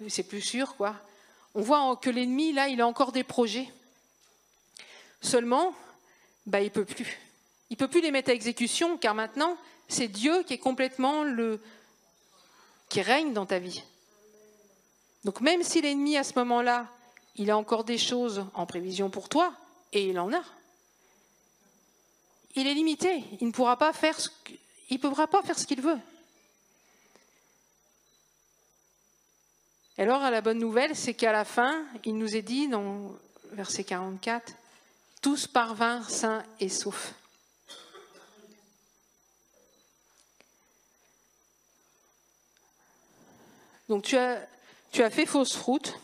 c'est 0.09 0.27
plus 0.27 0.41
sûr, 0.41 0.75
quoi. 0.75 0.95
On 1.55 1.63
voit 1.63 1.95
que 1.95 2.11
l'ennemi, 2.11 2.53
là, 2.53 2.67
il 2.67 2.79
a 2.79 2.85
encore 2.85 3.11
des 3.11 3.23
projets. 3.23 3.67
Seulement, 5.19 5.73
bah, 6.45 6.61
il 6.61 6.69
peut 6.69 6.85
plus. 6.85 7.17
Il 7.71 7.77
peut 7.77 7.87
plus 7.87 8.01
les 8.01 8.11
mettre 8.11 8.29
à 8.29 8.33
exécution, 8.33 8.99
car 8.99 9.15
maintenant, 9.15 9.57
c'est 9.87 10.07
Dieu 10.07 10.43
qui 10.43 10.53
est 10.53 10.59
complètement 10.59 11.23
le 11.23 11.61
qui 12.89 13.01
règne 13.01 13.33
dans 13.33 13.45
ta 13.45 13.59
vie. 13.59 13.83
Donc 15.23 15.41
même 15.41 15.63
si 15.63 15.81
l'ennemi 15.81 16.17
à 16.17 16.23
ce 16.23 16.33
moment-là, 16.39 16.87
il 17.35 17.49
a 17.49 17.57
encore 17.57 17.83
des 17.83 17.97
choses 17.97 18.45
en 18.53 18.65
prévision 18.65 19.09
pour 19.09 19.29
toi, 19.29 19.53
et 19.91 20.07
il 20.07 20.19
en 20.19 20.31
a, 20.33 20.43
il 22.55 22.67
est 22.67 22.73
limité. 22.73 23.23
Il 23.41 23.47
ne 23.47 23.51
pourra 23.51 23.77
pas 23.77 23.93
faire 23.93 24.19
ce 24.19 24.29
qu'il 25.65 25.81
veut. 25.81 25.99
Alors, 29.97 30.21
la 30.21 30.41
bonne 30.41 30.59
nouvelle, 30.59 30.95
c'est 30.95 31.13
qu'à 31.13 31.31
la 31.31 31.45
fin, 31.45 31.83
il 32.03 32.17
nous 32.17 32.35
est 32.35 32.41
dit 32.41 32.67
dans 32.67 33.15
verset 33.51 33.83
44, 33.83 34.53
tous 35.21 35.47
parvinrent 35.47 36.09
sains 36.09 36.43
et 36.59 36.69
saufs. 36.69 37.13
Donc 43.89 44.03
tu 44.03 44.17
as, 44.17 44.39
tu 44.91 45.03
as 45.03 45.09
fait 45.09 45.25
fausse 45.25 45.55
route, 45.57 45.99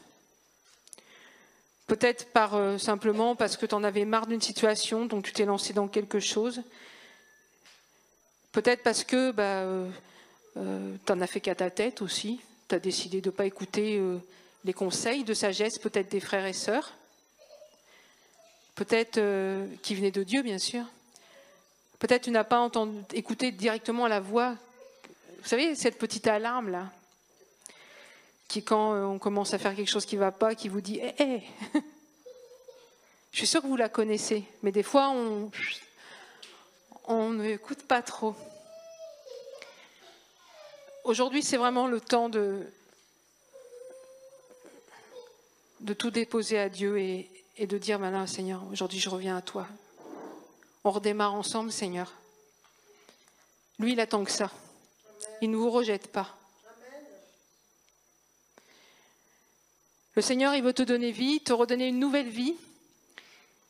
peut-être 1.90 2.28
par 2.28 2.56
euh, 2.56 2.78
simplement 2.78 3.36
parce 3.36 3.58
que 3.58 3.66
tu 3.66 3.76
en 3.76 3.84
avais 3.84 4.06
marre 4.06 4.28
d'une 4.28 4.42
situation, 4.42 5.06
donc 5.06 5.26
tu 5.26 5.34
t'es 5.34 5.46
lancé 5.46 5.74
dans 5.74 5.88
quelque 5.88 6.20
chose. 6.20 6.62
Peut-être 8.52 8.84
parce 8.84 9.04
que 9.04 9.32
bah, 9.32 9.44
euh, 9.44 9.90
euh, 10.58 10.96
tu 11.06 11.12
en 11.12 11.22
as 11.22 11.28
fait 11.28 11.42
qu'à 11.42 11.56
ta 11.56 11.70
tête 11.70 12.02
aussi. 12.02 12.40
Tu 12.68 12.76
as 12.76 12.80
décidé 12.80 13.22
de 13.22 13.30
ne 13.30 13.36
pas 13.36 13.46
écouter 13.46 14.00
les 14.64 14.74
conseils 14.74 15.24
de 15.24 15.34
sagesse, 15.34 15.80
peut-être 15.80 16.10
des 16.10 16.20
frères 16.20 16.46
et 16.46 16.54
sœurs. 16.54 16.94
Peut-être 18.76 19.20
qui 19.82 19.96
venaient 19.96 20.12
de 20.12 20.22
Dieu, 20.22 20.44
bien 20.44 20.60
sûr. 20.60 20.86
Peut-être 21.98 22.24
tu 22.24 22.32
n'as 22.32 22.44
pas 22.44 22.60
entendu, 22.60 23.00
écouté 23.14 23.52
directement 23.52 24.08
la 24.08 24.20
voix. 24.20 24.56
Vous 25.42 25.48
savez, 25.48 25.74
cette 25.74 25.98
petite 25.98 26.28
alarme-là, 26.28 26.92
qui, 28.50 28.64
quand 28.64 28.94
euh, 28.94 29.04
on 29.04 29.20
commence 29.20 29.54
à 29.54 29.60
faire 29.60 29.76
quelque 29.76 29.90
chose 29.90 30.06
qui 30.06 30.16
ne 30.16 30.22
va 30.22 30.32
pas, 30.34 30.56
qui 30.56 30.68
vous 30.68 30.82
dit 30.82 30.98
Hé, 30.98 31.14
hé 31.20 31.44
Je 33.32 33.38
suis 33.38 33.48
sûre 33.48 33.62
que 33.62 33.68
vous 33.68 33.78
la 33.78 33.90
connaissez, 33.90 34.44
mais 34.64 34.72
des 34.72 34.84
fois, 34.84 35.10
on, 37.08 37.30
ne 37.30 37.46
écoute 37.46 37.84
pas 37.84 38.02
trop. 38.02 38.36
Aujourd'hui, 41.04 41.44
c'est 41.44 41.58
vraiment 41.58 41.88
le 41.88 42.02
temps 42.02 42.28
de, 42.28 42.66
de 45.80 45.94
tout 45.94 46.10
déposer 46.10 46.58
à 46.58 46.70
Dieu 46.70 46.98
et, 47.00 47.30
et 47.56 47.68
de 47.68 47.78
dire 47.78 48.00
maintenant, 48.00 48.26
Seigneur, 48.26 48.64
aujourd'hui, 48.72 49.00
je 49.00 49.10
reviens 49.10 49.38
à 49.38 49.44
toi. 49.44 49.68
On 50.84 50.90
redémarre 50.90 51.36
ensemble, 51.36 51.72
Seigneur. 51.72 52.12
Lui, 53.78 53.94
il 53.94 54.00
attend 54.00 54.24
que 54.24 54.32
ça. 54.32 54.50
Il 55.42 55.52
ne 55.52 55.56
vous 55.56 55.70
rejette 55.70 56.12
pas. 56.12 56.39
Le 60.16 60.22
Seigneur, 60.22 60.56
il 60.56 60.64
veut 60.64 60.74
te 60.74 60.84
donner 60.84 61.12
vie, 61.12 61.40
te 61.42 61.54
redonner 61.54 61.88
une 61.88 62.00
nouvelle 62.00 62.30
vie. 62.30 62.56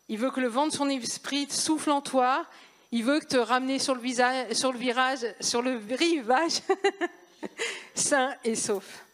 Il 0.08 0.18
veut 0.18 0.32
que 0.32 0.40
le 0.40 0.48
vent 0.48 0.68
de 0.68 0.72
son 0.72 0.90
esprit 0.90 1.48
souffle 1.50 1.92
en 1.92 2.02
toi. 2.02 2.46
Il 2.92 3.04
veut 3.04 3.20
te 3.20 3.38
ramener 3.38 3.78
sur 3.78 3.94
le, 3.94 4.02
sur 4.54 4.72
le 4.72 4.80
virage, 4.80 5.26
sur 5.40 5.62
le 5.62 5.80
rivage, 5.96 6.62
sain 7.94 8.36
et 8.44 8.56
sauf. 8.56 9.06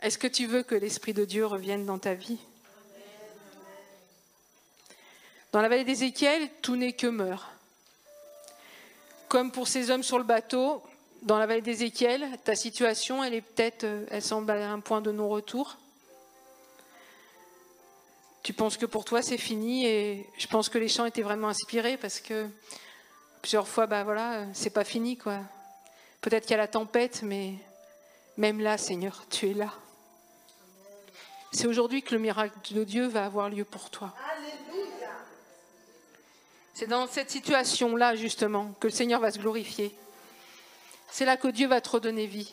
Est-ce 0.00 0.18
que 0.18 0.26
tu 0.26 0.46
veux 0.46 0.62
que 0.62 0.74
l'Esprit 0.74 1.12
de 1.14 1.24
Dieu 1.24 1.46
revienne 1.46 1.86
dans 1.86 1.98
ta 1.98 2.14
vie? 2.14 2.38
Dans 5.52 5.60
la 5.60 5.68
vallée 5.68 5.84
d'Ézéchiel, 5.84 6.50
tout 6.62 6.76
n'est 6.76 6.92
que 6.92 7.06
meurt. 7.06 7.46
Comme 9.28 9.52
pour 9.52 9.68
ces 9.68 9.90
hommes 9.90 10.02
sur 10.02 10.18
le 10.18 10.24
bateau, 10.24 10.82
dans 11.22 11.38
la 11.38 11.46
vallée 11.46 11.60
d'Ézéchiel, 11.60 12.26
ta 12.44 12.54
situation, 12.54 13.22
elle 13.24 13.34
est 13.34 13.40
peut-être, 13.40 13.84
euh, 13.84 14.06
elle 14.10 14.22
semble 14.22 14.50
à 14.50 14.70
un 14.70 14.80
point 14.80 15.00
de 15.00 15.10
non-retour. 15.10 15.76
Tu 18.42 18.52
penses 18.52 18.76
que 18.76 18.86
pour 18.86 19.04
toi 19.04 19.22
c'est 19.22 19.38
fini 19.38 19.86
et 19.86 20.26
je 20.38 20.46
pense 20.46 20.68
que 20.68 20.78
les 20.78 20.88
chants 20.88 21.04
étaient 21.04 21.22
vraiment 21.22 21.48
inspirés 21.48 21.96
parce 21.96 22.20
que 22.20 22.48
plusieurs 23.42 23.66
fois, 23.66 23.86
bah 23.86 24.04
voilà, 24.04 24.44
c'est 24.52 24.70
pas 24.70 24.84
fini 24.84 25.16
quoi. 25.16 25.40
Peut-être 26.20 26.44
qu'il 26.44 26.52
y 26.52 26.54
a 26.54 26.58
la 26.58 26.68
tempête, 26.68 27.22
mais 27.22 27.54
même 28.36 28.60
là, 28.60 28.78
Seigneur, 28.78 29.24
tu 29.30 29.50
es 29.50 29.54
là. 29.54 29.72
C'est 31.52 31.66
aujourd'hui 31.66 32.02
que 32.02 32.14
le 32.14 32.20
miracle 32.20 32.74
de 32.74 32.84
Dieu 32.84 33.06
va 33.06 33.24
avoir 33.24 33.48
lieu 33.48 33.64
pour 33.64 33.90
toi. 33.90 34.14
C'est 36.74 36.86
dans 36.86 37.06
cette 37.06 37.30
situation-là, 37.30 38.16
justement, 38.16 38.74
que 38.78 38.88
le 38.88 38.92
Seigneur 38.92 39.20
va 39.20 39.30
se 39.30 39.38
glorifier. 39.38 39.94
C'est 41.10 41.24
là 41.24 41.36
que 41.36 41.48
Dieu 41.48 41.66
va 41.66 41.80
te 41.80 41.88
redonner 41.88 42.26
vie. 42.26 42.52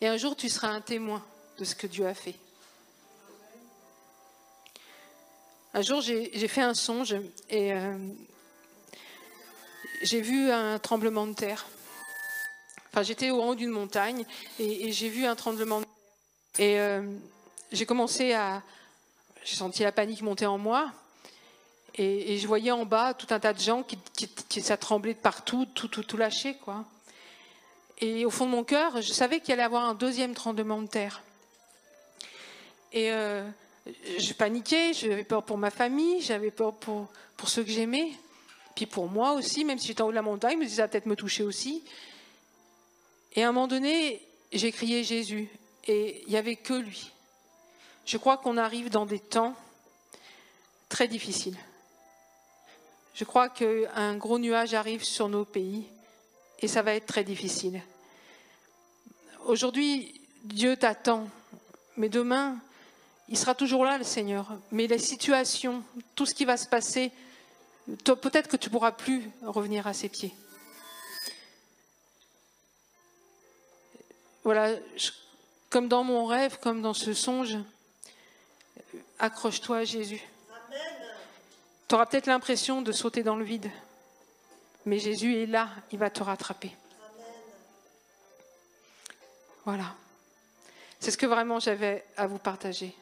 Et 0.00 0.08
un 0.08 0.16
jour, 0.16 0.36
tu 0.36 0.48
seras 0.48 0.68
un 0.68 0.80
témoin 0.80 1.24
de 1.58 1.64
ce 1.64 1.74
que 1.74 1.86
Dieu 1.86 2.06
a 2.06 2.14
fait. 2.14 2.34
Un 5.74 5.82
jour, 5.82 6.00
j'ai 6.00 6.48
fait 6.48 6.60
un 6.60 6.74
songe 6.74 7.16
et 7.48 7.72
euh, 7.72 7.96
j'ai 10.02 10.20
vu 10.20 10.50
un 10.50 10.78
tremblement 10.78 11.26
de 11.26 11.32
terre. 11.32 11.66
Enfin, 12.90 13.02
j'étais 13.02 13.30
au 13.30 13.42
haut 13.42 13.54
d'une 13.54 13.70
montagne 13.70 14.26
et, 14.58 14.92
j'ai 14.92 15.08
vu 15.08 15.24
un 15.24 15.34
tremblement 15.34 15.80
de 15.80 15.86
terre. 16.52 16.66
Et 16.66 16.78
euh, 16.78 17.02
j'ai 17.70 17.86
commencé 17.86 18.34
à. 18.34 18.62
J'ai 19.44 19.56
senti 19.56 19.82
la 19.82 19.92
panique 19.92 20.20
monter 20.20 20.44
en 20.44 20.58
moi. 20.58 20.92
Et, 21.94 22.38
je 22.38 22.46
voyais 22.46 22.70
en 22.70 22.84
bas 22.84 23.14
tout 23.14 23.26
un 23.30 23.40
tas 23.40 23.52
de 23.52 23.60
gens 23.60 23.82
qui, 23.82 23.98
qui, 24.48 24.60
ça 24.60 24.76
tremblait 24.76 25.14
de 25.14 25.18
partout, 25.18 25.66
tout, 25.74 25.88
tout, 25.88 26.02
tout 26.02 26.16
lâché, 26.16 26.56
quoi. 26.56 26.84
Et 28.02 28.26
au 28.26 28.30
fond 28.30 28.46
de 28.46 28.50
mon 28.50 28.64
cœur, 28.64 29.00
je 29.00 29.12
savais 29.12 29.38
qu'il 29.38 29.52
allait 29.52 29.62
y 29.62 29.64
avoir 29.64 29.84
un 29.84 29.94
deuxième 29.94 30.34
tremblement 30.34 30.82
de 30.82 30.88
terre. 30.88 31.22
Et 32.92 33.12
euh, 33.12 33.48
je 34.18 34.32
paniquais, 34.32 34.92
j'avais 34.92 35.22
peur 35.22 35.44
pour 35.44 35.56
ma 35.56 35.70
famille, 35.70 36.20
j'avais 36.20 36.50
peur 36.50 36.74
pour, 36.74 37.06
pour 37.36 37.48
ceux 37.48 37.62
que 37.62 37.70
j'aimais, 37.70 38.10
puis 38.74 38.86
pour 38.86 39.06
moi 39.06 39.34
aussi, 39.34 39.64
même 39.64 39.78
si 39.78 39.86
j'étais 39.86 40.02
en 40.02 40.06
haut 40.06 40.10
de 40.10 40.16
la 40.16 40.22
montagne, 40.22 40.58
je 40.58 40.64
me 40.64 40.68
ça 40.68 40.82
va 40.82 40.88
peut-être 40.88 41.06
me 41.06 41.14
toucher 41.14 41.44
aussi. 41.44 41.84
Et 43.36 43.44
à 43.44 43.48
un 43.48 43.52
moment 43.52 43.68
donné, 43.68 44.20
j'ai 44.52 44.72
crié 44.72 45.04
Jésus, 45.04 45.48
et 45.86 46.22
il 46.22 46.28
n'y 46.28 46.36
avait 46.36 46.56
que 46.56 46.74
lui. 46.74 47.12
Je 48.04 48.16
crois 48.16 48.36
qu'on 48.36 48.56
arrive 48.56 48.90
dans 48.90 49.06
des 49.06 49.20
temps 49.20 49.54
très 50.88 51.06
difficiles. 51.06 51.56
Je 53.14 53.22
crois 53.22 53.48
qu'un 53.48 54.16
gros 54.16 54.40
nuage 54.40 54.74
arrive 54.74 55.04
sur 55.04 55.28
nos 55.28 55.44
pays 55.44 55.84
et 56.58 56.66
ça 56.66 56.82
va 56.82 56.94
être 56.94 57.06
très 57.06 57.22
difficile. 57.22 57.80
Aujourd'hui, 59.44 60.20
Dieu 60.44 60.76
t'attend, 60.76 61.28
mais 61.96 62.08
demain, 62.08 62.56
il 63.28 63.36
sera 63.36 63.54
toujours 63.54 63.84
là, 63.84 63.98
le 63.98 64.04
Seigneur. 64.04 64.46
Mais 64.70 64.86
les 64.86 64.98
situations, 64.98 65.82
tout 66.14 66.26
ce 66.26 66.34
qui 66.34 66.44
va 66.44 66.56
se 66.56 66.68
passer, 66.68 67.10
peut-être 68.04 68.48
que 68.48 68.56
tu 68.56 68.68
ne 68.68 68.72
pourras 68.72 68.92
plus 68.92 69.28
revenir 69.42 69.86
à 69.86 69.92
ses 69.92 70.08
pieds. 70.08 70.34
Voilà, 74.44 74.74
comme 75.70 75.88
dans 75.88 76.04
mon 76.04 76.26
rêve, 76.26 76.58
comme 76.60 76.82
dans 76.82 76.94
ce 76.94 77.14
songe, 77.14 77.56
accroche-toi 79.18 79.78
à 79.78 79.84
Jésus. 79.84 80.22
Tu 81.88 81.94
auras 81.94 82.06
peut-être 82.06 82.26
l'impression 82.26 82.82
de 82.82 82.92
sauter 82.92 83.22
dans 83.22 83.36
le 83.36 83.44
vide, 83.44 83.70
mais 84.86 84.98
Jésus 84.98 85.36
est 85.36 85.46
là, 85.46 85.68
il 85.92 85.98
va 85.98 86.10
te 86.10 86.22
rattraper. 86.22 86.72
Voilà. 89.64 89.94
C'est 91.00 91.10
ce 91.10 91.18
que 91.18 91.26
vraiment 91.26 91.60
j'avais 91.60 92.04
à 92.16 92.26
vous 92.26 92.38
partager. 92.38 92.94